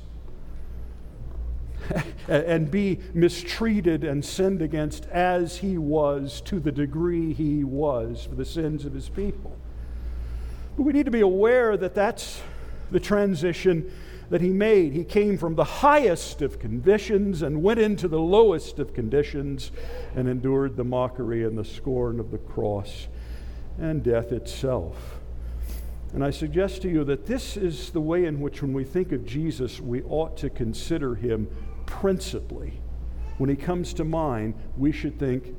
and 2.27 2.69
be 2.69 2.99
mistreated 3.13 4.03
and 4.03 4.23
sinned 4.23 4.61
against 4.61 5.05
as 5.07 5.57
he 5.57 5.77
was 5.77 6.41
to 6.41 6.59
the 6.59 6.71
degree 6.71 7.33
he 7.33 7.63
was 7.63 8.25
for 8.25 8.35
the 8.35 8.45
sins 8.45 8.85
of 8.85 8.93
his 8.93 9.09
people. 9.09 9.55
But 10.75 10.83
we 10.83 10.93
need 10.93 11.05
to 11.05 11.11
be 11.11 11.21
aware 11.21 11.75
that 11.77 11.95
that's 11.95 12.41
the 12.91 12.99
transition 12.99 13.91
that 14.29 14.41
he 14.41 14.49
made. 14.49 14.93
He 14.93 15.03
came 15.03 15.37
from 15.37 15.55
the 15.55 15.63
highest 15.63 16.41
of 16.41 16.59
conditions 16.59 17.41
and 17.41 17.63
went 17.63 17.79
into 17.79 18.07
the 18.07 18.19
lowest 18.19 18.77
of 18.79 18.93
conditions 18.93 19.71
and 20.15 20.27
endured 20.27 20.75
the 20.75 20.83
mockery 20.83 21.43
and 21.45 21.57
the 21.57 21.65
scorn 21.65 22.19
of 22.19 22.31
the 22.31 22.37
cross 22.37 23.07
and 23.79 24.03
death 24.03 24.31
itself. 24.31 25.19
And 26.13 26.23
I 26.23 26.31
suggest 26.31 26.81
to 26.83 26.89
you 26.89 27.03
that 27.05 27.25
this 27.25 27.57
is 27.57 27.89
the 27.91 28.01
way 28.01 28.25
in 28.25 28.39
which, 28.39 28.61
when 28.61 28.73
we 28.73 28.83
think 28.83 29.11
of 29.11 29.25
Jesus, 29.25 29.79
we 29.79 30.03
ought 30.03 30.37
to 30.37 30.49
consider 30.49 31.15
him 31.15 31.47
principally, 31.87 32.79
when 33.39 33.49
he 33.49 33.55
comes 33.55 33.95
to 33.95 34.03
mind, 34.03 34.53
we 34.77 34.91
should 34.91 35.17
think 35.17 35.55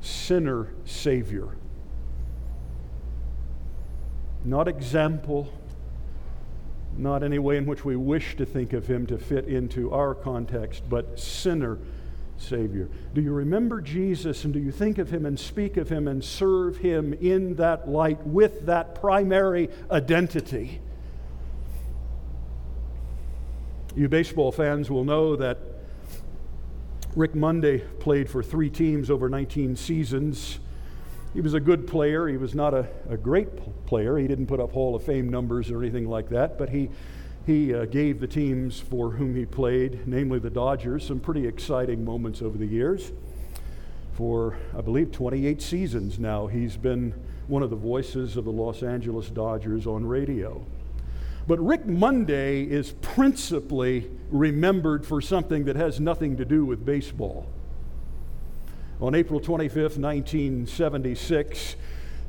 sinner 0.00 0.72
Savior. 0.86 1.48
Not 4.44 4.68
example, 4.68 5.52
not 6.96 7.22
any 7.22 7.38
way 7.38 7.58
in 7.58 7.66
which 7.66 7.84
we 7.84 7.96
wish 7.96 8.36
to 8.36 8.46
think 8.46 8.72
of 8.72 8.86
him 8.86 9.06
to 9.08 9.18
fit 9.18 9.46
into 9.46 9.92
our 9.92 10.14
context, 10.14 10.88
but 10.88 11.18
sinner 11.18 11.78
Savior. 12.38 12.88
Do 13.14 13.20
you 13.20 13.32
remember 13.32 13.80
Jesus 13.80 14.44
and 14.44 14.52
do 14.52 14.60
you 14.60 14.70
think 14.70 14.98
of 14.98 15.10
him 15.10 15.26
and 15.26 15.38
speak 15.38 15.76
of 15.76 15.88
him 15.88 16.06
and 16.06 16.22
serve 16.22 16.76
him 16.78 17.12
in 17.14 17.56
that 17.56 17.88
light 17.88 18.24
with 18.26 18.66
that 18.66 18.94
primary 18.94 19.70
identity? 19.90 20.80
You 23.96 24.10
baseball 24.10 24.52
fans 24.52 24.90
will 24.90 25.04
know 25.04 25.36
that 25.36 25.56
Rick 27.14 27.34
Monday 27.34 27.78
played 27.78 28.28
for 28.28 28.42
three 28.42 28.68
teams 28.68 29.10
over 29.10 29.30
19 29.30 29.74
seasons. 29.74 30.58
He 31.32 31.40
was 31.40 31.54
a 31.54 31.60
good 31.60 31.86
player. 31.86 32.28
He 32.28 32.36
was 32.36 32.54
not 32.54 32.74
a, 32.74 32.86
a 33.08 33.16
great 33.16 33.86
player. 33.86 34.18
He 34.18 34.28
didn't 34.28 34.48
put 34.48 34.60
up 34.60 34.72
Hall 34.72 34.94
of 34.94 35.02
Fame 35.02 35.30
numbers 35.30 35.70
or 35.70 35.82
anything 35.82 36.10
like 36.10 36.28
that, 36.28 36.58
but 36.58 36.68
he, 36.68 36.90
he 37.46 37.72
uh, 37.72 37.86
gave 37.86 38.20
the 38.20 38.26
teams 38.26 38.78
for 38.78 39.12
whom 39.12 39.34
he 39.34 39.46
played, 39.46 40.06
namely 40.06 40.40
the 40.40 40.50
Dodgers, 40.50 41.06
some 41.06 41.18
pretty 41.18 41.46
exciting 41.46 42.04
moments 42.04 42.42
over 42.42 42.58
the 42.58 42.66
years. 42.66 43.12
For, 44.12 44.58
I 44.76 44.82
believe, 44.82 45.10
28 45.10 45.62
seasons 45.62 46.18
now, 46.18 46.48
he's 46.48 46.76
been 46.76 47.14
one 47.46 47.62
of 47.62 47.70
the 47.70 47.76
voices 47.76 48.36
of 48.36 48.44
the 48.44 48.52
Los 48.52 48.82
Angeles 48.82 49.30
Dodgers 49.30 49.86
on 49.86 50.04
radio. 50.04 50.66
But 51.46 51.60
Rick 51.60 51.86
Monday 51.86 52.62
is 52.64 52.92
principally 53.00 54.10
remembered 54.30 55.06
for 55.06 55.20
something 55.20 55.64
that 55.66 55.76
has 55.76 56.00
nothing 56.00 56.36
to 56.38 56.44
do 56.44 56.64
with 56.64 56.84
baseball. 56.84 57.46
On 59.00 59.14
April 59.14 59.40
25th, 59.40 59.98
1976, 59.98 61.76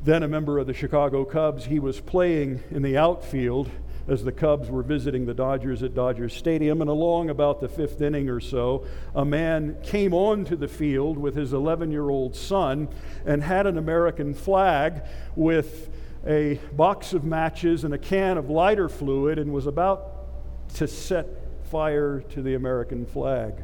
then 0.04 0.22
a 0.22 0.28
member 0.28 0.58
of 0.58 0.66
the 0.66 0.74
Chicago 0.74 1.24
Cubs, 1.24 1.64
he 1.64 1.80
was 1.80 2.00
playing 2.00 2.62
in 2.70 2.82
the 2.82 2.96
outfield 2.96 3.70
as 4.06 4.24
the 4.24 4.32
Cubs 4.32 4.70
were 4.70 4.82
visiting 4.82 5.26
the 5.26 5.34
Dodgers 5.34 5.82
at 5.82 5.94
Dodger 5.94 6.28
Stadium. 6.28 6.80
And 6.80 6.88
along 6.88 7.28
about 7.28 7.60
the 7.60 7.68
fifth 7.68 8.00
inning 8.00 8.28
or 8.28 8.40
so, 8.40 8.86
a 9.14 9.24
man 9.24 9.76
came 9.82 10.14
onto 10.14 10.56
the 10.56 10.68
field 10.68 11.18
with 11.18 11.34
his 11.34 11.52
11 11.52 11.90
year 11.90 12.08
old 12.08 12.36
son 12.36 12.88
and 13.26 13.42
had 13.42 13.66
an 13.66 13.76
American 13.76 14.32
flag 14.32 15.02
with 15.34 15.90
a 16.26 16.60
box 16.72 17.12
of 17.12 17.24
matches 17.24 17.84
and 17.84 17.94
a 17.94 17.98
can 17.98 18.38
of 18.38 18.50
lighter 18.50 18.88
fluid 18.88 19.38
and 19.38 19.52
was 19.52 19.66
about 19.66 20.14
to 20.74 20.86
set 20.86 21.26
fire 21.70 22.20
to 22.30 22.42
the 22.42 22.54
American 22.54 23.06
flag. 23.06 23.62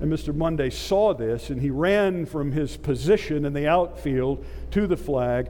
And 0.00 0.12
Mr. 0.12 0.34
Monday 0.34 0.70
saw 0.70 1.14
this 1.14 1.50
and 1.50 1.60
he 1.60 1.70
ran 1.70 2.26
from 2.26 2.52
his 2.52 2.76
position 2.76 3.44
in 3.44 3.52
the 3.52 3.68
outfield 3.68 4.44
to 4.72 4.86
the 4.86 4.96
flag 4.96 5.48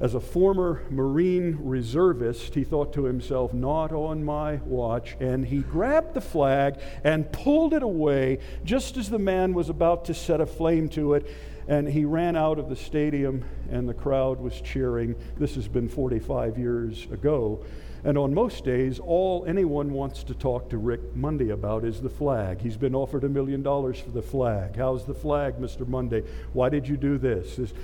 as 0.00 0.14
a 0.14 0.20
former 0.20 0.82
Marine 0.88 1.58
reservist, 1.60 2.54
he 2.54 2.64
thought 2.64 2.94
to 2.94 3.04
himself, 3.04 3.52
not 3.52 3.92
on 3.92 4.24
my 4.24 4.56
watch. 4.64 5.14
And 5.20 5.44
he 5.44 5.58
grabbed 5.60 6.14
the 6.14 6.22
flag 6.22 6.80
and 7.04 7.30
pulled 7.30 7.74
it 7.74 7.82
away 7.82 8.38
just 8.64 8.96
as 8.96 9.10
the 9.10 9.18
man 9.18 9.52
was 9.52 9.68
about 9.68 10.06
to 10.06 10.14
set 10.14 10.40
a 10.40 10.46
flame 10.46 10.88
to 10.90 11.12
it. 11.14 11.26
And 11.68 11.88
he 11.88 12.04
ran 12.04 12.36
out 12.36 12.58
of 12.58 12.68
the 12.68 12.76
stadium, 12.76 13.44
and 13.70 13.88
the 13.88 13.94
crowd 13.94 14.40
was 14.40 14.60
cheering. 14.60 15.14
This 15.38 15.54
has 15.54 15.68
been 15.68 15.88
45 15.88 16.58
years 16.58 17.04
ago. 17.12 17.64
And 18.02 18.16
on 18.16 18.32
most 18.32 18.64
days, 18.64 18.98
all 18.98 19.44
anyone 19.46 19.92
wants 19.92 20.24
to 20.24 20.34
talk 20.34 20.70
to 20.70 20.78
Rick 20.78 21.14
Monday 21.14 21.50
about 21.50 21.84
is 21.84 22.00
the 22.00 22.08
flag. 22.08 22.60
He's 22.60 22.78
been 22.78 22.94
offered 22.94 23.24
a 23.24 23.28
million 23.28 23.62
dollars 23.62 24.00
for 24.00 24.10
the 24.10 24.22
flag. 24.22 24.76
How's 24.76 25.04
the 25.04 25.14
flag, 25.14 25.58
Mr. 25.58 25.86
Monday? 25.86 26.22
Why 26.54 26.70
did 26.70 26.88
you 26.88 26.96
do 26.96 27.18
this? 27.18 27.56
this 27.56 27.74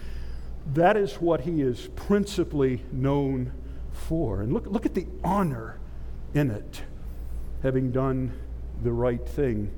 that 0.75 0.97
is 0.97 1.15
what 1.15 1.43
he 1.43 1.63
is 1.63 1.89
principally 1.95 2.83
known 2.91 3.53
for. 3.93 4.43
And 4.43 4.53
look, 4.53 4.67
look 4.67 4.87
at 4.87 4.95
the 4.95 5.07
honor 5.23 5.79
in 6.35 6.51
it, 6.51 6.83
having 7.63 7.93
done 7.93 8.33
the 8.83 8.93
right 8.93 9.27
thing. 9.27 9.71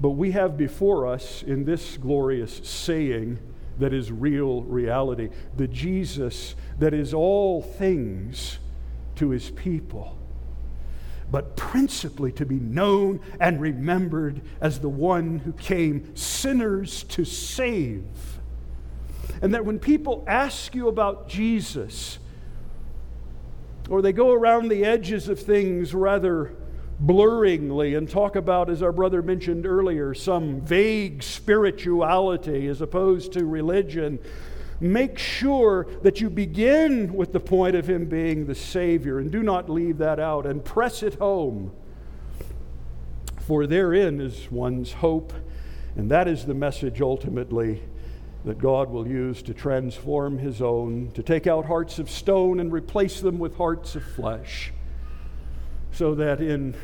But 0.00 0.10
we 0.10 0.32
have 0.32 0.56
before 0.56 1.06
us 1.06 1.42
in 1.42 1.64
this 1.64 1.96
glorious 1.96 2.60
saying 2.68 3.38
that 3.78 3.92
is 3.92 4.10
real 4.10 4.62
reality, 4.62 5.30
the 5.56 5.68
Jesus 5.68 6.54
that 6.78 6.94
is 6.94 7.14
all 7.14 7.62
things 7.62 8.58
to 9.16 9.30
his 9.30 9.50
people, 9.50 10.18
but 11.30 11.56
principally 11.56 12.32
to 12.32 12.46
be 12.46 12.60
known 12.60 13.20
and 13.40 13.60
remembered 13.60 14.42
as 14.60 14.80
the 14.80 14.88
one 14.88 15.38
who 15.38 15.52
came 15.52 16.14
sinners 16.14 17.02
to 17.04 17.24
save. 17.24 18.04
And 19.42 19.54
that 19.54 19.64
when 19.64 19.78
people 19.78 20.24
ask 20.26 20.74
you 20.74 20.88
about 20.88 21.28
Jesus, 21.28 22.18
or 23.88 24.02
they 24.02 24.12
go 24.12 24.32
around 24.32 24.68
the 24.68 24.84
edges 24.84 25.28
of 25.28 25.38
things 25.38 25.94
rather 25.94 26.54
blurringly 26.98 27.94
and 27.94 28.08
talk 28.08 28.36
about, 28.36 28.70
as 28.70 28.82
our 28.82 28.92
brother 28.92 29.22
mentioned 29.22 29.66
earlier, 29.66 30.14
some 30.14 30.60
vague 30.60 31.22
spirituality 31.22 32.66
as 32.68 32.80
opposed 32.80 33.32
to 33.32 33.44
religion, 33.44 34.18
make 34.80 35.18
sure 35.18 35.86
that 36.02 36.20
you 36.20 36.30
begin 36.30 37.14
with 37.14 37.32
the 37.32 37.40
point 37.40 37.76
of 37.76 37.88
Him 37.88 38.06
being 38.06 38.46
the 38.46 38.54
Savior 38.54 39.18
and 39.18 39.30
do 39.30 39.42
not 39.42 39.68
leave 39.68 39.98
that 39.98 40.18
out 40.18 40.46
and 40.46 40.64
press 40.64 41.02
it 41.02 41.14
home. 41.14 41.72
For 43.40 43.66
therein 43.66 44.20
is 44.20 44.50
one's 44.50 44.92
hope, 44.92 45.32
and 45.94 46.10
that 46.10 46.26
is 46.26 46.44
the 46.44 46.54
message 46.54 47.00
ultimately 47.00 47.82
that 48.44 48.58
God 48.58 48.90
will 48.90 49.06
use 49.06 49.42
to 49.42 49.54
transform 49.54 50.38
his 50.38 50.62
own, 50.62 51.10
to 51.14 51.22
take 51.22 51.46
out 51.46 51.66
hearts 51.66 51.98
of 51.98 52.08
stone 52.08 52.60
and 52.60 52.72
replace 52.72 53.20
them 53.20 53.38
with 53.38 53.56
hearts 53.56 53.96
of 53.96 54.04
flesh, 54.04 54.72
so 55.96 56.14
that 56.14 56.40
in 56.42 56.74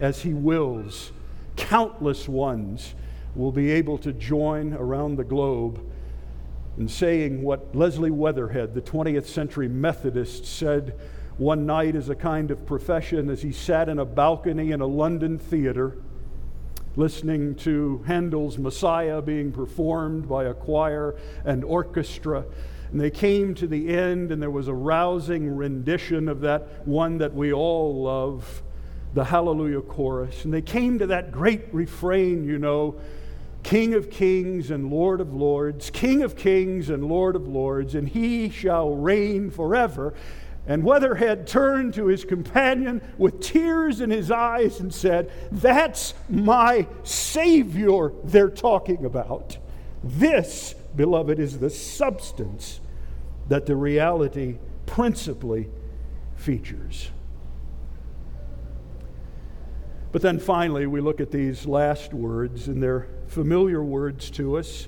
as 0.00 0.20
he 0.20 0.34
wills, 0.34 1.12
countless 1.56 2.28
ones 2.28 2.94
will 3.34 3.52
be 3.52 3.70
able 3.70 3.96
to 3.96 4.12
join 4.12 4.74
around 4.74 5.16
the 5.16 5.24
globe 5.24 5.80
in 6.76 6.88
saying 6.88 7.42
what 7.42 7.74
Leslie 7.74 8.10
Weatherhead, 8.10 8.74
the 8.74 8.82
20th 8.82 9.26
century 9.26 9.68
Methodist, 9.68 10.44
said 10.44 10.98
one 11.38 11.64
night 11.64 11.96
as 11.96 12.10
a 12.10 12.14
kind 12.14 12.50
of 12.50 12.66
profession 12.66 13.30
as 13.30 13.40
he 13.40 13.50
sat 13.50 13.88
in 13.88 13.98
a 13.98 14.04
balcony 14.04 14.72
in 14.72 14.80
a 14.80 14.86
London 14.86 15.38
theater 15.38 15.96
listening 16.96 17.54
to 17.56 18.04
Handel's 18.06 18.58
Messiah 18.58 19.22
being 19.22 19.52
performed 19.52 20.28
by 20.28 20.44
a 20.44 20.54
choir 20.54 21.16
and 21.44 21.64
orchestra. 21.64 22.44
And 22.90 23.00
they 23.00 23.10
came 23.10 23.54
to 23.56 23.66
the 23.66 23.88
end, 23.88 24.30
and 24.30 24.40
there 24.40 24.50
was 24.50 24.68
a 24.68 24.74
rousing 24.74 25.56
rendition 25.56 26.28
of 26.28 26.40
that 26.40 26.86
one 26.86 27.18
that 27.18 27.34
we 27.34 27.52
all 27.52 28.02
love, 28.02 28.62
the 29.14 29.24
Hallelujah 29.24 29.82
chorus. 29.82 30.44
And 30.44 30.54
they 30.54 30.62
came 30.62 30.98
to 30.98 31.06
that 31.06 31.32
great 31.32 31.72
refrain, 31.72 32.44
you 32.44 32.58
know 32.58 33.00
King 33.64 33.94
of 33.94 34.10
kings 34.10 34.70
and 34.70 34.90
Lord 34.90 35.20
of 35.20 35.34
lords, 35.34 35.90
King 35.90 36.22
of 36.22 36.36
kings 36.36 36.90
and 36.90 37.08
Lord 37.08 37.34
of 37.34 37.48
lords, 37.48 37.94
and 37.94 38.06
he 38.06 38.50
shall 38.50 38.94
reign 38.94 39.50
forever. 39.50 40.14
And 40.66 40.84
Weatherhead 40.84 41.46
turned 41.46 41.94
to 41.94 42.06
his 42.06 42.24
companion 42.24 43.02
with 43.18 43.40
tears 43.40 44.00
in 44.00 44.10
his 44.10 44.30
eyes 44.30 44.80
and 44.80 44.94
said, 44.94 45.30
That's 45.50 46.14
my 46.28 46.86
Savior 47.02 48.12
they're 48.22 48.50
talking 48.50 49.04
about. 49.04 49.58
This, 50.02 50.74
beloved, 50.96 51.38
is 51.38 51.58
the 51.58 51.70
substance 51.70 52.80
that 53.48 53.66
the 53.66 53.76
reality 53.76 54.58
principally 54.86 55.68
features. 56.36 57.10
But 60.12 60.22
then 60.22 60.38
finally, 60.38 60.86
we 60.86 61.00
look 61.00 61.20
at 61.20 61.30
these 61.30 61.66
last 61.66 62.14
words, 62.14 62.68
and 62.68 62.82
they're 62.82 63.08
familiar 63.26 63.82
words 63.82 64.30
to 64.30 64.56
us, 64.58 64.86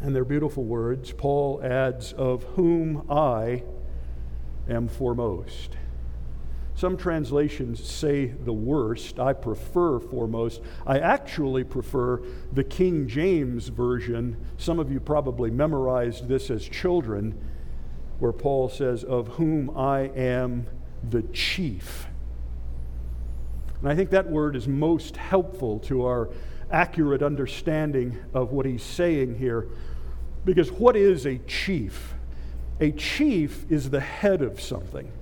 and 0.00 0.14
they're 0.14 0.24
beautiful 0.24 0.64
words. 0.64 1.12
Paul 1.12 1.60
adds, 1.62 2.12
Of 2.14 2.44
whom 2.54 3.04
I 3.10 3.62
am 4.68 4.88
foremost. 4.88 5.76
Some 6.76 6.96
translations 6.96 7.84
say 7.84 8.26
the 8.26 8.52
worst. 8.52 9.20
I 9.20 9.32
prefer 9.32 10.00
foremost. 10.00 10.60
I 10.86 10.98
actually 10.98 11.62
prefer 11.62 12.20
the 12.52 12.64
King 12.64 13.06
James 13.06 13.68
Version. 13.68 14.36
Some 14.58 14.80
of 14.80 14.90
you 14.90 14.98
probably 14.98 15.50
memorized 15.50 16.26
this 16.26 16.50
as 16.50 16.68
children, 16.68 17.38
where 18.18 18.32
Paul 18.32 18.68
says, 18.68 19.04
Of 19.04 19.28
whom 19.28 19.70
I 19.76 20.10
am 20.16 20.66
the 21.08 21.22
chief. 21.22 22.06
And 23.80 23.88
I 23.88 23.94
think 23.94 24.10
that 24.10 24.28
word 24.28 24.56
is 24.56 24.66
most 24.66 25.16
helpful 25.16 25.78
to 25.80 26.06
our 26.06 26.30
accurate 26.72 27.22
understanding 27.22 28.18
of 28.32 28.50
what 28.50 28.66
he's 28.66 28.82
saying 28.82 29.38
here. 29.38 29.68
Because 30.44 30.72
what 30.72 30.96
is 30.96 31.24
a 31.24 31.38
chief? 31.38 32.14
A 32.80 32.90
chief 32.90 33.70
is 33.70 33.90
the 33.90 34.00
head 34.00 34.42
of 34.42 34.60
something. 34.60 35.12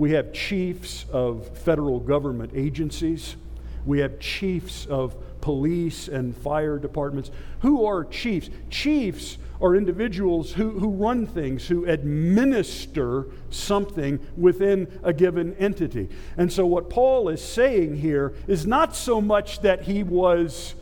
We 0.00 0.12
have 0.12 0.32
chiefs 0.32 1.04
of 1.12 1.46
federal 1.58 2.00
government 2.00 2.52
agencies. 2.54 3.36
We 3.84 3.98
have 3.98 4.18
chiefs 4.18 4.86
of 4.86 5.14
police 5.42 6.08
and 6.08 6.34
fire 6.34 6.78
departments. 6.78 7.30
Who 7.60 7.84
are 7.84 8.04
chiefs? 8.04 8.48
Chiefs 8.70 9.36
are 9.60 9.76
individuals 9.76 10.54
who, 10.54 10.70
who 10.70 10.88
run 10.88 11.26
things, 11.26 11.68
who 11.68 11.84
administer 11.84 13.26
something 13.50 14.20
within 14.38 14.88
a 15.02 15.12
given 15.12 15.54
entity. 15.56 16.08
And 16.38 16.50
so, 16.50 16.64
what 16.64 16.88
Paul 16.88 17.28
is 17.28 17.44
saying 17.44 17.96
here 17.96 18.32
is 18.46 18.66
not 18.66 18.96
so 18.96 19.20
much 19.20 19.60
that 19.60 19.82
he 19.82 20.02
was 20.02 20.76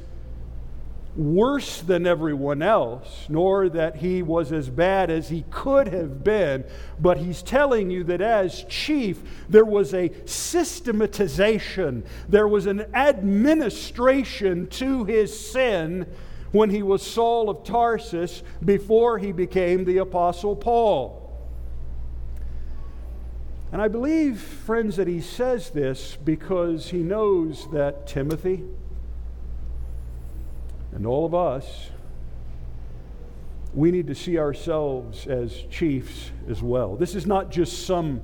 worse 1.18 1.80
than 1.80 2.06
everyone 2.06 2.62
else, 2.62 3.26
nor 3.28 3.68
that 3.68 3.96
he 3.96 4.22
was 4.22 4.52
as 4.52 4.70
bad 4.70 5.10
as 5.10 5.28
he 5.28 5.44
could 5.50 5.88
have 5.88 6.22
been, 6.22 6.64
but 7.00 7.18
he's 7.18 7.42
telling 7.42 7.90
you 7.90 8.04
that 8.04 8.20
as 8.20 8.64
chief, 8.68 9.20
there 9.48 9.64
was 9.64 9.92
a 9.92 10.12
systematization, 10.26 12.04
there 12.28 12.46
was 12.46 12.66
an 12.66 12.82
administration 12.94 14.68
to 14.68 15.04
his 15.04 15.36
sin 15.36 16.06
when 16.52 16.70
he 16.70 16.84
was 16.84 17.02
Saul 17.02 17.50
of 17.50 17.64
Tarsus 17.64 18.44
before 18.64 19.18
he 19.18 19.32
became 19.32 19.84
the 19.84 19.98
Apostle 19.98 20.54
Paul. 20.54 21.24
And 23.72 23.82
I 23.82 23.88
believe, 23.88 24.40
friends, 24.40 24.96
that 24.96 25.08
he 25.08 25.20
says 25.20 25.70
this 25.70 26.16
because 26.16 26.88
he 26.88 26.98
knows 26.98 27.68
that 27.72 28.06
Timothy, 28.06 28.64
and 30.92 31.06
all 31.06 31.26
of 31.26 31.34
us, 31.34 31.90
we 33.74 33.90
need 33.90 34.06
to 34.06 34.14
see 34.14 34.38
ourselves 34.38 35.26
as 35.26 35.64
chiefs 35.70 36.30
as 36.48 36.62
well. 36.62 36.96
This 36.96 37.14
is 37.14 37.26
not 37.26 37.50
just 37.50 37.86
some 37.86 38.22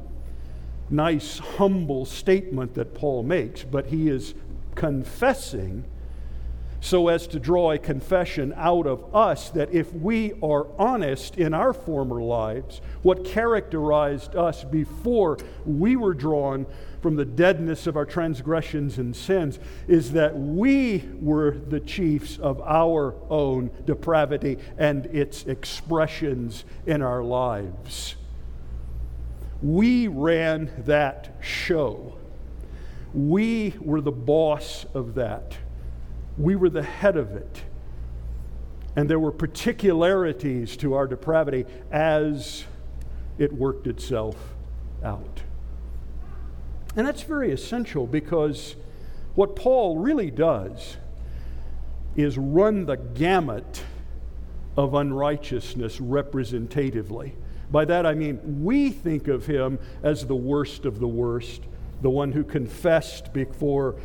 nice, 0.91 1.39
humble 1.39 2.05
statement 2.05 2.75
that 2.75 2.95
Paul 2.95 3.23
makes, 3.23 3.63
but 3.63 3.87
he 3.87 4.09
is 4.09 4.35
confessing 4.75 5.85
so 6.81 7.09
as 7.09 7.27
to 7.29 7.41
draw 7.41 7.73
a 7.73 7.79
confession 7.79 8.53
out 8.57 8.87
of 8.87 9.15
us 9.15 9.49
that 9.51 9.73
if 9.73 9.91
we 9.95 10.35
are 10.43 10.67
honest 10.79 11.39
in 11.39 11.55
our 11.55 11.73
former 11.73 12.21
lives, 12.21 12.83
what 13.03 13.25
characterized 13.25 14.37
us 14.37 14.65
before 14.65 15.39
we 15.65 15.97
were 15.97 16.13
drawn 16.13 16.67
from 17.05 17.17
the 17.17 17.25
deadness 17.27 17.87
of 17.87 17.99
our 17.99 18.07
transgressions 18.07 18.97
and 18.97 19.15
sins 19.15 19.59
is 19.89 20.13
that 20.13 20.35
we 20.35 21.05
were 21.21 21.51
the 21.51 21.79
chiefs 21.79 22.39
of 22.39 22.63
our 22.63 23.15
own 23.29 23.71
depravity 23.85 24.57
and 24.79 25.05
its 25.05 25.45
expressions 25.45 26.65
in 26.87 27.03
our 27.03 27.23
lives. 27.23 28.15
We 29.63 30.09
ran 30.09 30.73
that 30.87 31.37
show. 31.43 32.17
We 33.13 33.75
were 33.83 34.01
the 34.01 34.11
boss 34.11 34.87
of 34.95 35.15
that. 35.17 35.59
We 36.39 36.57
were 36.57 36.71
the 36.71 36.83
head 36.83 37.19
of 37.19 37.33
it. 37.33 37.65
And 38.97 39.11
there 39.11 39.21
were 39.21 39.31
particularities 39.31 40.75
to 40.79 40.95
our 40.95 41.07
depravity 41.07 41.67
as 41.93 42.65
it 43.37 43.53
worked 43.53 43.89
itself 43.89 44.55
out. 45.05 45.44
And 46.97 47.07
that's 47.07 47.23
very 47.23 47.51
essential 47.53 48.07
because 48.07 48.77
what 49.35 49.57
Paul 49.57 49.99
really 49.99 50.31
does 50.31 50.97
is 52.17 52.39
run 52.39 52.87
the 52.87 52.97
gamut 52.97 53.83
of 54.77 54.95
unrighteousness 54.95 56.01
representatively. 56.01 57.35
By 57.71 57.85
that 57.87 58.07
I 58.07 58.15
mean, 58.15 58.63
we 58.63 58.91
think 58.91 59.29
of 59.29 59.47
him 59.47 59.79
as 60.03 60.27
the 60.27 60.37
worst 60.37 60.85
of 60.85 61.01
the 61.01 61.09
worst, 61.09 61.63
the 62.03 62.11
one 62.11 62.33
who 62.33 62.45
confessed 62.45 63.33
before 63.33 63.97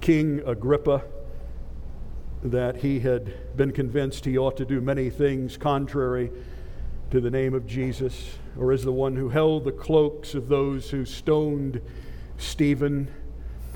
King 0.00 0.42
Agrippa 0.46 1.02
that 2.42 2.76
he 2.76 3.00
had 3.00 3.56
been 3.56 3.72
convinced 3.72 4.24
he 4.24 4.38
ought 4.38 4.56
to 4.56 4.64
do 4.64 4.80
many 4.80 5.10
things 5.10 5.56
contrary 5.56 6.30
to 7.10 7.20
the 7.20 7.30
name 7.30 7.54
of 7.54 7.66
Jesus, 7.66 8.38
or 8.58 8.72
as 8.72 8.84
the 8.84 8.92
one 8.92 9.16
who 9.16 9.28
held 9.28 9.64
the 9.64 9.72
cloaks 9.72 10.34
of 10.34 10.48
those 10.48 10.90
who 10.90 11.04
stoned 11.04 11.80
Stephen. 12.38 13.08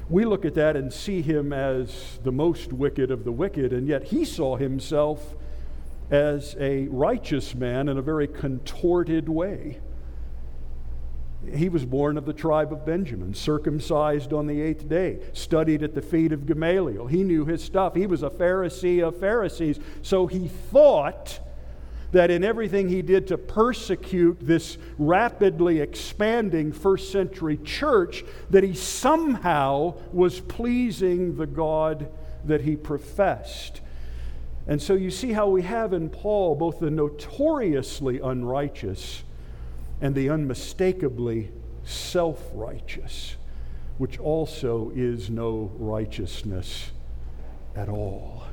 We 0.08 0.24
look 0.24 0.44
at 0.44 0.54
that 0.54 0.76
and 0.76 0.92
see 0.92 1.22
him 1.22 1.52
as 1.52 2.18
the 2.22 2.32
most 2.32 2.72
wicked 2.72 3.10
of 3.10 3.24
the 3.24 3.32
wicked, 3.32 3.72
and 3.72 3.86
yet 3.86 4.04
he 4.04 4.24
saw 4.24 4.56
himself 4.56 5.34
as 6.10 6.56
a 6.58 6.88
righteous 6.88 7.54
man 7.54 7.88
in 7.88 7.96
a 7.96 8.02
very 8.02 8.26
contorted 8.26 9.28
way. 9.28 9.78
He 11.54 11.68
was 11.68 11.86
born 11.86 12.18
of 12.18 12.26
the 12.26 12.32
tribe 12.32 12.72
of 12.72 12.84
Benjamin, 12.84 13.32
circumcised 13.32 14.32
on 14.32 14.46
the 14.46 14.60
eighth 14.60 14.88
day, 14.88 15.20
studied 15.32 15.82
at 15.82 15.94
the 15.94 16.02
feet 16.02 16.32
of 16.32 16.44
Gamaliel. 16.44 17.06
He 17.06 17.22
knew 17.22 17.46
his 17.46 17.64
stuff. 17.64 17.94
He 17.94 18.06
was 18.06 18.22
a 18.22 18.28
Pharisee 18.28 19.06
of 19.06 19.18
Pharisees. 19.18 19.78
So 20.02 20.26
he 20.26 20.48
thought 20.48 21.40
that 22.12 22.30
in 22.30 22.42
everything 22.42 22.88
he 22.88 23.02
did 23.02 23.28
to 23.28 23.38
persecute 23.38 24.38
this 24.40 24.78
rapidly 24.98 25.80
expanding 25.80 26.72
first 26.72 27.12
century 27.12 27.56
church 27.58 28.24
that 28.50 28.64
he 28.64 28.74
somehow 28.74 29.94
was 30.12 30.40
pleasing 30.40 31.36
the 31.36 31.46
God 31.46 32.10
that 32.44 32.62
he 32.62 32.76
professed. 32.76 33.80
And 34.66 34.80
so 34.80 34.94
you 34.94 35.10
see 35.10 35.32
how 35.32 35.48
we 35.48 35.62
have 35.62 35.92
in 35.92 36.10
Paul 36.10 36.54
both 36.54 36.80
the 36.80 36.90
notoriously 36.90 38.20
unrighteous 38.20 39.22
and 40.00 40.14
the 40.14 40.30
unmistakably 40.30 41.50
self 41.84 42.42
righteous, 42.54 43.36
which 43.98 44.18
also 44.18 44.92
is 44.94 45.30
no 45.30 45.72
righteousness 45.76 46.90
at 47.76 47.88
all. 47.88 48.44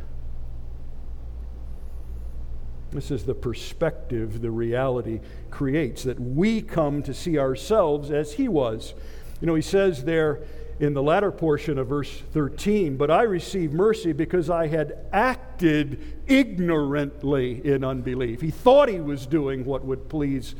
This 2.91 3.11
is 3.11 3.25
the 3.25 3.35
perspective 3.35 4.41
the 4.41 4.51
reality 4.51 5.19
creates, 5.51 6.03
that 6.03 6.19
we 6.19 6.61
come 6.61 7.03
to 7.03 7.13
see 7.13 7.38
ourselves 7.38 8.11
as 8.11 8.33
he 8.33 8.47
was. 8.47 8.93
You 9.41 9.47
know, 9.47 9.55
he 9.55 9.61
says 9.61 10.03
there 10.03 10.41
in 10.79 10.93
the 10.93 11.03
latter 11.03 11.31
portion 11.31 11.77
of 11.77 11.88
verse 11.88 12.21
13, 12.33 12.97
but 12.97 13.09
I 13.09 13.23
received 13.23 13.73
mercy 13.73 14.13
because 14.13 14.49
I 14.49 14.67
had 14.67 14.97
acted 15.11 16.21
ignorantly 16.27 17.65
in 17.65 17.83
unbelief. 17.83 18.41
He 18.41 18.51
thought 18.51 18.88
he 18.88 18.99
was 18.99 19.25
doing 19.25 19.65
what 19.65 19.83
would 19.83 20.07
please 20.07 20.55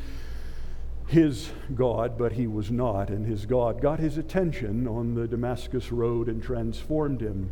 his 1.08 1.50
God, 1.74 2.18
but 2.18 2.34
he 2.34 2.48
was 2.48 2.72
not. 2.72 3.10
And 3.10 3.26
his 3.26 3.46
God 3.46 3.82
got 3.82 4.00
his 4.00 4.18
attention 4.18 4.88
on 4.88 5.16
the 5.16 5.28
Damascus 5.28 5.92
road 5.92 6.28
and 6.28 6.44
transformed 6.44 7.22
him 7.22 7.52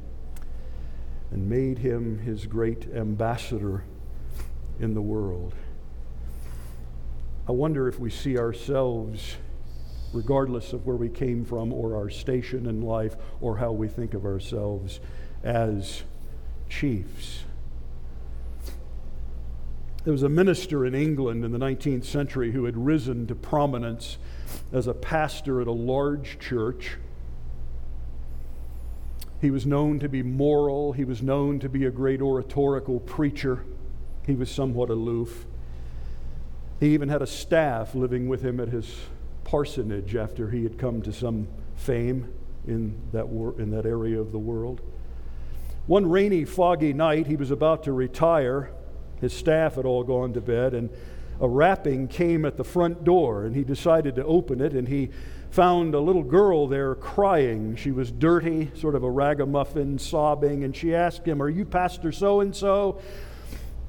and 1.32 1.50
made 1.50 1.80
him 1.80 2.20
his 2.20 2.46
great 2.46 2.88
ambassador 2.94 3.84
in 4.80 4.94
the 4.94 5.02
world. 5.02 5.54
I 7.48 7.52
wonder 7.52 7.88
if 7.88 8.00
we 8.00 8.10
see 8.10 8.38
ourselves, 8.38 9.38
regardless 10.14 10.74
of 10.74 10.86
where 10.86 10.96
we 10.96 11.10
came 11.10 11.46
from 11.46 11.72
or 11.72 11.96
our 11.96 12.10
station 12.10 12.66
in 12.66 12.82
life 12.82 13.16
or 13.40 13.58
how 13.58 13.72
we 13.72 13.88
think 13.88 14.14
of 14.14 14.26
ourselves, 14.26 15.00
as 15.44 16.04
chiefs. 16.70 17.44
There 20.04 20.12
was 20.12 20.24
a 20.24 20.30
minister 20.30 20.86
in 20.86 20.94
England 20.94 21.44
in 21.44 21.52
the 21.52 21.58
19th 21.58 22.06
century 22.06 22.52
who 22.52 22.66
had 22.66 22.78
risen 22.78 23.26
to 23.28 23.36
prominence 23.36 24.18
as 24.72 24.88
a 24.88 24.94
pastor 24.94 25.62
at 25.62 25.68
a 25.68 25.72
large 25.72 26.38
church. 26.40 26.98
He 29.42 29.52
was 29.52 29.66
known 29.66 30.00
to 30.00 30.10
be 30.10 30.24
moral, 30.24 30.94
he 30.94 31.06
was 31.06 31.22
known 31.22 31.60
to 31.60 31.70
be 31.70 31.86
a 31.86 31.92
great 31.92 32.22
oratorical 32.22 33.00
preacher. 33.00 33.66
He 34.26 34.36
was 34.36 34.50
somewhat 34.50 34.90
aloof. 34.90 35.46
He 36.80 36.94
even 36.94 37.10
had 37.10 37.22
a 37.22 37.28
staff 37.28 37.96
living 37.96 38.28
with 38.28 38.42
him 38.42 38.60
at 38.60 38.70
his 38.70 38.94
parsonage 39.44 40.16
after 40.16 40.50
he 40.50 40.64
had 40.64 40.78
come 40.78 41.02
to 41.04 41.14
some 41.14 41.48
fame 41.76 42.34
in 42.68 43.00
that, 43.12 43.28
wor- 43.28 43.60
in 43.60 43.72
that 43.72 43.86
area 43.86 44.20
of 44.20 44.32
the 44.32 44.40
world. 44.40 44.82
One 45.88 46.10
rainy, 46.10 46.46
foggy 46.46 46.94
night, 46.94 47.28
he 47.28 47.36
was 47.36 47.52
about 47.52 47.84
to 47.84 47.92
retire. 47.92 48.72
His 49.22 49.34
staff 49.34 49.76
had 49.76 49.86
all 49.86 50.04
gone 50.04 50.34
to 50.34 50.42
bed, 50.42 50.74
and 50.74 50.90
a 51.40 51.48
rapping 51.48 52.08
came 52.08 52.44
at 52.44 52.58
the 52.58 52.64
front 52.64 53.04
door, 53.04 53.46
and 53.46 53.56
he 53.56 53.64
decided 53.64 54.16
to 54.16 54.26
open 54.26 54.62
it, 54.62 54.74
and 54.74 54.88
he 54.88 55.12
found 55.52 55.94
a 55.94 56.00
little 56.00 56.24
girl 56.24 56.68
there 56.68 56.96
crying. 56.96 57.76
She 57.76 57.92
was 57.92 58.12
dirty, 58.12 58.72
sort 58.74 58.96
of 58.96 59.04
a 59.04 59.10
ragamuffin, 59.10 60.00
sobbing, 60.00 60.64
and 60.64 60.76
she 60.76 60.96
asked 60.96 61.26
him, 61.26 61.42
Are 61.42 61.50
you 61.50 61.66
Pastor 61.66 62.12
so 62.12 62.42
and 62.42 62.56
so? 62.56 63.00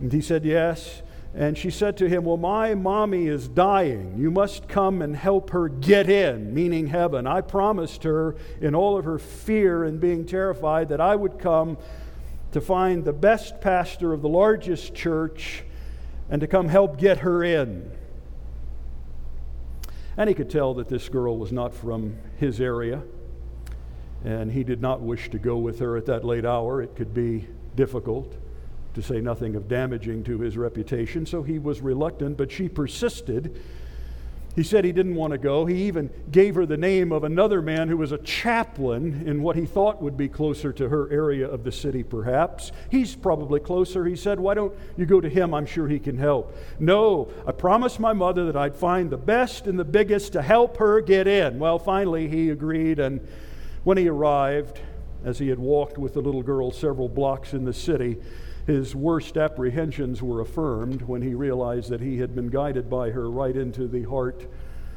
And 0.00 0.12
he 0.12 0.20
said, 0.20 0.44
Yes. 0.44 1.02
And 1.34 1.58
she 1.58 1.70
said 1.70 1.98
to 1.98 2.08
him, 2.08 2.24
Well, 2.24 2.38
my 2.38 2.74
mommy 2.74 3.26
is 3.26 3.46
dying. 3.46 4.14
You 4.16 4.30
must 4.30 4.68
come 4.68 5.02
and 5.02 5.14
help 5.14 5.50
her 5.50 5.68
get 5.68 6.08
in, 6.08 6.54
meaning 6.54 6.86
heaven. 6.86 7.26
I 7.26 7.42
promised 7.42 8.04
her, 8.04 8.36
in 8.60 8.74
all 8.74 8.96
of 8.96 9.04
her 9.04 9.18
fear 9.18 9.84
and 9.84 10.00
being 10.00 10.24
terrified, 10.24 10.88
that 10.88 11.00
I 11.00 11.14
would 11.14 11.38
come 11.38 11.76
to 12.52 12.60
find 12.60 13.04
the 13.04 13.12
best 13.12 13.60
pastor 13.60 14.14
of 14.14 14.22
the 14.22 14.30
largest 14.30 14.94
church 14.94 15.62
and 16.30 16.40
to 16.40 16.46
come 16.46 16.68
help 16.68 16.98
get 16.98 17.18
her 17.18 17.44
in. 17.44 17.90
And 20.16 20.28
he 20.28 20.34
could 20.34 20.48
tell 20.48 20.72
that 20.74 20.88
this 20.88 21.10
girl 21.10 21.36
was 21.36 21.52
not 21.52 21.74
from 21.74 22.16
his 22.38 22.62
area, 22.62 23.02
and 24.24 24.50
he 24.50 24.64
did 24.64 24.80
not 24.80 25.02
wish 25.02 25.28
to 25.30 25.38
go 25.38 25.58
with 25.58 25.80
her 25.80 25.98
at 25.98 26.06
that 26.06 26.24
late 26.24 26.46
hour. 26.46 26.80
It 26.80 26.96
could 26.96 27.12
be 27.12 27.46
difficult 27.74 28.34
to 28.96 29.02
say 29.02 29.20
nothing 29.20 29.54
of 29.56 29.68
damaging 29.68 30.24
to 30.24 30.38
his 30.38 30.56
reputation. 30.56 31.26
So 31.26 31.42
he 31.42 31.58
was 31.58 31.82
reluctant, 31.82 32.38
but 32.38 32.50
she 32.50 32.66
persisted. 32.66 33.60
He 34.54 34.62
said 34.62 34.86
he 34.86 34.92
didn't 34.92 35.16
want 35.16 35.32
to 35.32 35.38
go. 35.38 35.66
He 35.66 35.82
even 35.82 36.08
gave 36.32 36.54
her 36.54 36.64
the 36.64 36.78
name 36.78 37.12
of 37.12 37.22
another 37.22 37.60
man 37.60 37.88
who 37.88 37.98
was 37.98 38.12
a 38.12 38.18
chaplain 38.18 39.28
in 39.28 39.42
what 39.42 39.54
he 39.54 39.66
thought 39.66 40.00
would 40.00 40.16
be 40.16 40.30
closer 40.30 40.72
to 40.72 40.88
her 40.88 41.12
area 41.12 41.46
of 41.46 41.62
the 41.62 41.70
city, 41.70 42.02
perhaps. 42.02 42.72
He's 42.90 43.14
probably 43.14 43.60
closer. 43.60 44.06
He 44.06 44.16
said, 44.16 44.40
Why 44.40 44.54
don't 44.54 44.74
you 44.96 45.04
go 45.04 45.20
to 45.20 45.28
him? 45.28 45.52
I'm 45.52 45.66
sure 45.66 45.88
he 45.88 45.98
can 45.98 46.16
help. 46.16 46.56
No, 46.78 47.28
I 47.46 47.52
promised 47.52 48.00
my 48.00 48.14
mother 48.14 48.46
that 48.46 48.56
I'd 48.56 48.74
find 48.74 49.10
the 49.10 49.18
best 49.18 49.66
and 49.66 49.78
the 49.78 49.84
biggest 49.84 50.32
to 50.32 50.40
help 50.40 50.78
her 50.78 51.02
get 51.02 51.28
in. 51.28 51.58
Well, 51.58 51.78
finally, 51.78 52.28
he 52.28 52.48
agreed, 52.48 52.98
and 52.98 53.20
when 53.84 53.98
he 53.98 54.08
arrived, 54.08 54.80
as 55.22 55.38
he 55.38 55.48
had 55.48 55.58
walked 55.58 55.98
with 55.98 56.14
the 56.14 56.22
little 56.22 56.42
girl 56.42 56.70
several 56.70 57.10
blocks 57.10 57.52
in 57.52 57.66
the 57.66 57.74
city, 57.74 58.16
his 58.66 58.96
worst 58.96 59.36
apprehensions 59.36 60.22
were 60.22 60.40
affirmed 60.40 61.02
when 61.02 61.22
he 61.22 61.34
realized 61.34 61.88
that 61.90 62.00
he 62.00 62.18
had 62.18 62.34
been 62.34 62.48
guided 62.48 62.90
by 62.90 63.10
her 63.10 63.30
right 63.30 63.56
into 63.56 63.86
the 63.86 64.02
heart 64.02 64.46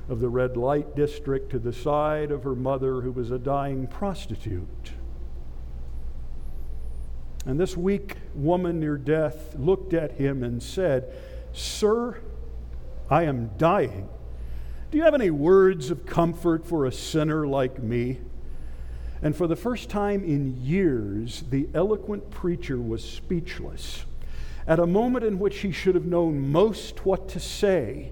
of 0.09 0.20
the 0.20 0.30
red 0.30 0.57
light 0.57 0.95
district 0.95 1.51
to 1.51 1.59
the 1.59 1.72
side 1.72 2.32
of 2.32 2.43
her 2.43 2.55
mother, 2.55 3.01
who 3.01 3.11
was 3.11 3.30
a 3.30 3.38
dying 3.38 3.86
prostitute. 3.86 4.93
And 7.45 7.59
this 7.59 7.78
weak 7.78 8.17
woman 8.34 8.80
near 8.80 8.97
death 8.97 9.55
looked 9.55 9.93
at 9.93 10.13
him 10.13 10.43
and 10.43 10.61
said, 10.61 11.13
Sir, 11.53 12.20
I 13.09 13.24
am 13.24 13.51
dying. 13.57 14.09
Do 14.89 14.97
you 14.97 15.03
have 15.03 15.13
any 15.13 15.30
words 15.30 15.91
of 15.91 16.07
comfort 16.07 16.65
for 16.65 16.86
a 16.86 16.91
sinner 16.91 17.45
like 17.45 17.82
me? 17.82 18.20
And 19.22 19.36
for 19.36 19.47
the 19.47 19.55
first 19.55 19.89
time 19.89 20.24
in 20.24 20.61
years, 20.61 21.43
the 21.49 21.67
eloquent 21.74 22.30
preacher 22.32 22.78
was 22.78 23.03
speechless. 23.03 24.05
At 24.65 24.80
a 24.80 24.86
moment 24.86 25.26
in 25.26 25.39
which 25.39 25.59
he 25.59 25.72
should 25.72 25.95
have 25.95 26.05
known 26.05 26.51
most 26.51 27.05
what 27.05 27.28
to 27.30 27.39
say, 27.39 28.11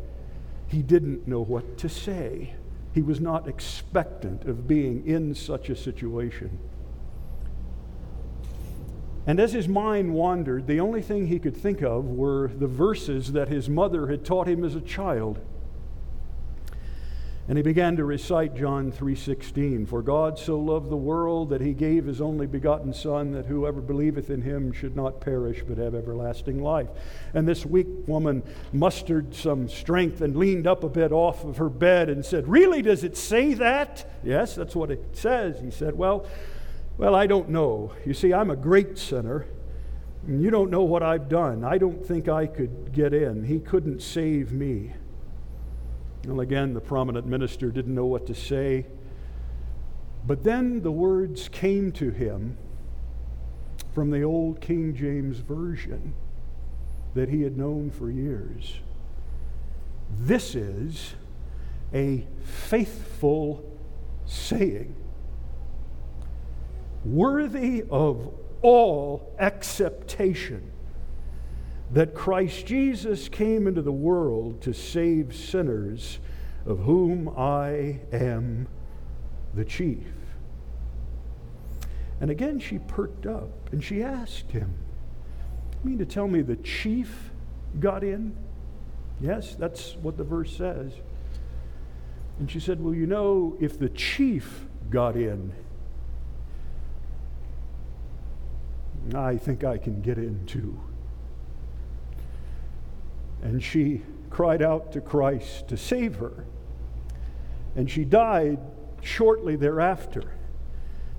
he 0.68 0.82
didn't 0.82 1.28
know 1.28 1.42
what 1.42 1.78
to 1.78 1.88
say. 1.88 2.56
He 2.94 3.02
was 3.02 3.22
not 3.22 3.48
expectant 3.48 4.46
of 4.46 4.68
being 4.68 5.06
in 5.08 5.34
such 5.36 5.70
a 5.70 5.76
situation. 5.76 6.60
And 9.28 9.40
as 9.40 9.54
his 9.54 9.68
mind 9.68 10.14
wandered, 10.14 10.68
the 10.68 10.80
only 10.80 11.02
thing 11.02 11.28
he 11.28 11.38
could 11.38 11.56
think 11.56 11.82
of 11.82 12.06
were 12.06 12.48
the 12.48 12.68
verses 12.68 13.34
that 13.34 13.50
his 13.50 13.70
mother 13.70 14.08
had 14.08 14.26
taught 14.26 14.48
him 14.48 14.64
as 14.64 14.74
a 14.74 14.82
child. 14.82 15.40
And 17.50 17.58
he 17.58 17.62
began 17.62 17.96
to 17.96 18.04
recite 18.04 18.56
John 18.56 18.92
3:16, 18.92 19.86
"For 19.86 20.02
God 20.02 20.38
so 20.38 20.60
loved 20.60 20.90
the 20.90 20.98
world 20.98 21.50
that 21.50 21.62
he 21.62 21.74
gave 21.74 22.06
his 22.06 22.20
only 22.20 22.46
begotten 22.46 22.92
son 22.92 23.32
that 23.32 23.46
whoever 23.46 23.80
believeth 23.80 24.30
in 24.30 24.42
him 24.42 24.74
should 24.74 24.98
not 24.98 25.22
perish 25.22 25.64
but 25.66 25.78
have 25.78 25.96
everlasting 25.96 26.62
life." 26.62 26.90
And 27.34 27.48
this 27.48 27.66
weak 27.66 27.88
woman 28.06 28.44
mustered 28.74 29.34
some 29.34 29.70
strength 29.70 30.20
and 30.20 30.36
leaned 30.36 30.68
up 30.68 30.84
a 30.84 30.90
bit 30.90 31.14
off 31.14 31.46
of 31.46 31.56
her 31.56 31.70
bed 31.70 32.10
and 32.10 32.26
said, 32.26 32.50
"Really 32.50 32.82
does 32.82 33.06
it 33.06 33.16
say 33.16 33.54
that?" 33.54 34.06
"Yes, 34.26 34.54
that's 34.54 34.76
what 34.76 34.92
it 34.92 35.06
says." 35.14 35.62
He 35.62 35.72
said, 35.72 35.98
"Well, 35.98 36.26
well, 36.98 37.16
I 37.16 37.28
don't 37.28 37.48
know. 37.48 37.92
You 38.06 38.14
see, 38.14 38.34
I'm 38.34 38.50
a 38.50 38.58
great 38.58 38.98
sinner. 38.98 39.46
And 40.28 40.42
you 40.42 40.52
don't 40.52 40.70
know 40.70 40.84
what 40.84 41.02
I've 41.02 41.30
done. 41.30 41.64
I 41.64 41.78
don't 41.78 42.06
think 42.06 42.28
I 42.28 42.46
could 42.46 42.92
get 42.92 43.14
in. 43.14 43.44
He 43.46 43.60
couldn't 43.60 44.02
save 44.02 44.52
me." 44.52 44.92
Well, 46.26 46.42
again, 46.42 46.74
the 46.74 46.82
prominent 46.82 47.26
minister 47.26 47.72
didn't 47.72 47.96
know 47.96 48.06
what 48.06 48.26
to 48.28 48.36
say. 48.36 48.86
But 50.26 50.44
then 50.44 50.82
the 50.82 50.92
words 50.92 51.48
came 51.48 51.92
to 51.94 52.10
him 52.10 52.58
from 53.94 54.12
the 54.12 54.24
old 54.24 54.60
King 54.60 54.94
James 54.94 55.40
Version 55.40 56.14
that 57.14 57.30
he 57.30 57.42
had 57.42 57.58
known 57.58 57.90
for 57.90 58.12
years. 58.12 58.80
This 60.20 60.54
is 60.54 61.16
a 61.94 62.28
faithful 62.44 63.64
saying, 64.26 64.96
worthy 67.06 67.84
of 67.90 68.34
all 68.62 69.34
acceptation 69.40 70.72
that 71.92 72.14
Christ 72.14 72.66
Jesus 72.66 73.30
came 73.30 73.68
into 73.68 73.82
the 73.82 73.92
world 73.92 74.62
to 74.62 74.74
save 74.74 75.36
sinners, 75.36 76.20
of 76.66 76.80
whom 76.80 77.30
I 77.30 78.02
am 78.12 78.68
the 79.54 79.64
chief. 79.64 80.06
And 82.20 82.30
again 82.30 82.60
she 82.60 82.80
perked 82.80 83.26
up 83.26 83.72
and 83.72 83.84
she 83.84 84.04
asked 84.04 84.52
him, 84.52 84.74
You 85.84 85.92
mean 85.92 85.98
to 86.00 86.06
tell 86.06 86.28
me 86.28 86.42
the 86.42 86.58
chief 86.58 87.32
got 87.80 88.04
in? 88.04 88.36
Yes, 89.22 89.56
that's 89.56 89.96
what 90.02 90.18
the 90.18 90.24
verse 90.24 90.56
says. 90.56 90.94
And 92.40 92.52
she 92.52 92.60
said, 92.60 92.84
Well, 92.84 92.94
you 92.94 93.08
know, 93.08 93.56
if 93.60 93.80
the 93.80 93.90
chief 93.90 94.66
got 94.90 95.16
in, 95.16 95.54
I 99.16 99.38
think 99.38 99.64
I 99.64 99.78
can 99.78 100.02
get 100.02 100.18
in 100.18 100.46
too. 100.46 100.78
And 103.42 103.64
she 103.64 104.02
cried 104.30 104.62
out 104.62 104.92
to 104.94 105.02
Christ 105.02 105.68
to 105.70 105.78
save 105.78 106.16
her. 106.16 106.46
And 107.76 107.90
she 107.90 108.04
died 108.04 108.60
shortly 109.02 109.56
thereafter. 109.56 110.34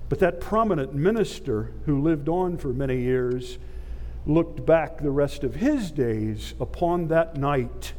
But 0.09 0.19
that 0.19 0.41
prominent 0.41 0.93
minister 0.93 1.71
who 1.85 2.01
lived 2.01 2.29
on 2.29 2.57
for 2.57 2.69
many 2.69 3.01
years 3.01 3.57
looked 4.25 4.65
back 4.65 4.97
the 4.97 5.11
rest 5.11 5.43
of 5.43 5.55
his 5.55 5.91
days 5.91 6.53
upon 6.59 7.07
that 7.07 7.37
night 7.37 7.93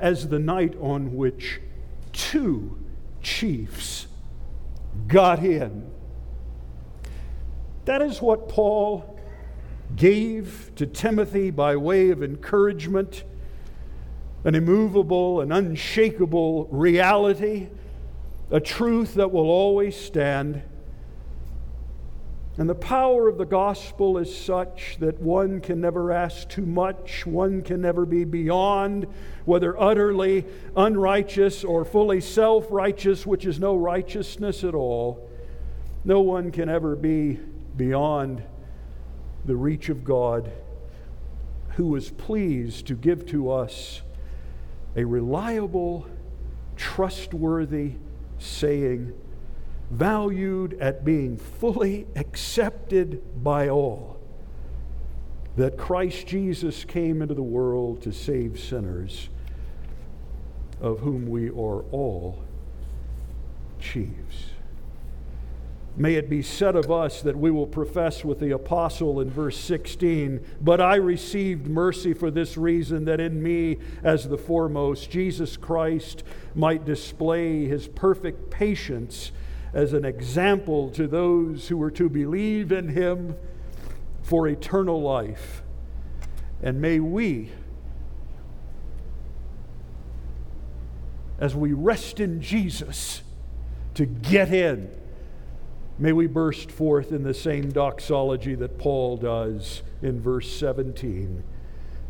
as 0.00 0.28
the 0.28 0.38
night 0.38 0.74
on 0.80 1.14
which 1.14 1.60
two 2.12 2.78
chiefs 3.22 4.06
got 5.06 5.44
in. 5.44 5.90
That 7.84 8.00
is 8.00 8.22
what 8.22 8.48
Paul 8.48 9.18
gave 9.94 10.72
to 10.76 10.86
Timothy 10.86 11.50
by 11.50 11.76
way 11.76 12.10
of 12.10 12.22
encouragement 12.22 13.24
an 14.44 14.54
immovable 14.54 15.40
and 15.40 15.52
unshakable 15.52 16.66
reality, 16.66 17.68
a 18.50 18.60
truth 18.60 19.14
that 19.14 19.32
will 19.32 19.48
always 19.48 19.96
stand. 19.96 20.62
And 22.56 22.68
the 22.68 22.74
power 22.74 23.26
of 23.26 23.36
the 23.36 23.46
gospel 23.46 24.16
is 24.18 24.32
such 24.36 24.98
that 25.00 25.20
one 25.20 25.60
can 25.60 25.80
never 25.80 26.12
ask 26.12 26.48
too 26.48 26.64
much, 26.64 27.26
one 27.26 27.62
can 27.62 27.80
never 27.80 28.06
be 28.06 28.24
beyond, 28.24 29.08
whether 29.44 29.80
utterly 29.80 30.44
unrighteous 30.76 31.64
or 31.64 31.84
fully 31.84 32.20
self 32.20 32.66
righteous, 32.70 33.26
which 33.26 33.44
is 33.44 33.58
no 33.58 33.74
righteousness 33.74 34.62
at 34.62 34.74
all. 34.74 35.28
No 36.04 36.20
one 36.20 36.52
can 36.52 36.68
ever 36.68 36.94
be 36.94 37.40
beyond 37.76 38.44
the 39.46 39.56
reach 39.56 39.88
of 39.88 40.04
God, 40.04 40.52
who 41.70 41.96
is 41.96 42.10
pleased 42.10 42.86
to 42.86 42.94
give 42.94 43.26
to 43.26 43.50
us 43.50 44.02
a 44.96 45.04
reliable, 45.04 46.06
trustworthy 46.76 47.92
saying, 48.38 49.12
valued 49.90 50.78
at 50.80 51.04
being 51.04 51.36
fully 51.36 52.06
accepted 52.16 53.22
by 53.42 53.68
all, 53.68 54.18
that 55.56 55.76
Christ 55.76 56.26
Jesus 56.26 56.84
came 56.84 57.22
into 57.22 57.34
the 57.34 57.42
world 57.42 58.02
to 58.02 58.12
save 58.12 58.58
sinners, 58.58 59.28
of 60.80 61.00
whom 61.00 61.28
we 61.28 61.48
are 61.48 61.82
all 61.92 62.42
chiefs. 63.78 64.53
May 65.96 66.14
it 66.14 66.28
be 66.28 66.42
said 66.42 66.74
of 66.74 66.90
us 66.90 67.22
that 67.22 67.36
we 67.36 67.52
will 67.52 67.68
profess 67.68 68.24
with 68.24 68.40
the 68.40 68.50
apostle 68.50 69.20
in 69.20 69.30
verse 69.30 69.56
16, 69.56 70.44
But 70.60 70.80
I 70.80 70.96
received 70.96 71.68
mercy 71.68 72.12
for 72.12 72.32
this 72.32 72.56
reason, 72.56 73.04
that 73.04 73.20
in 73.20 73.40
me, 73.40 73.78
as 74.02 74.28
the 74.28 74.38
foremost, 74.38 75.08
Jesus 75.08 75.56
Christ 75.56 76.24
might 76.54 76.84
display 76.84 77.66
his 77.66 77.86
perfect 77.86 78.50
patience 78.50 79.30
as 79.72 79.92
an 79.92 80.04
example 80.04 80.90
to 80.90 81.06
those 81.06 81.68
who 81.68 81.76
were 81.76 81.92
to 81.92 82.08
believe 82.08 82.72
in 82.72 82.88
him 82.88 83.36
for 84.22 84.48
eternal 84.48 85.00
life. 85.00 85.62
And 86.60 86.80
may 86.80 86.98
we, 86.98 87.52
as 91.38 91.54
we 91.54 91.72
rest 91.72 92.18
in 92.18 92.40
Jesus, 92.40 93.22
to 93.94 94.06
get 94.06 94.52
in 94.52 94.90
May 95.98 96.12
we 96.12 96.26
burst 96.26 96.72
forth 96.72 97.12
in 97.12 97.22
the 97.22 97.34
same 97.34 97.70
doxology 97.70 98.54
that 98.56 98.78
Paul 98.78 99.16
does 99.16 99.82
in 100.02 100.20
verse 100.20 100.50
17. 100.52 101.44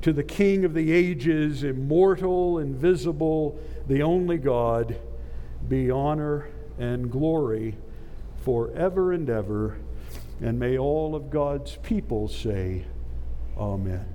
To 0.02 0.12
the 0.12 0.22
King 0.22 0.64
of 0.64 0.74
the 0.74 0.92
ages, 0.92 1.64
immortal, 1.64 2.58
invisible, 2.58 3.58
the 3.86 4.02
only 4.02 4.38
God, 4.38 4.96
be 5.68 5.90
honor 5.90 6.48
and 6.78 7.10
glory 7.10 7.76
forever 8.42 9.12
and 9.12 9.28
ever. 9.28 9.78
And 10.40 10.58
may 10.58 10.78
all 10.78 11.14
of 11.14 11.30
God's 11.30 11.76
people 11.82 12.28
say, 12.28 12.84
Amen. 13.56 14.13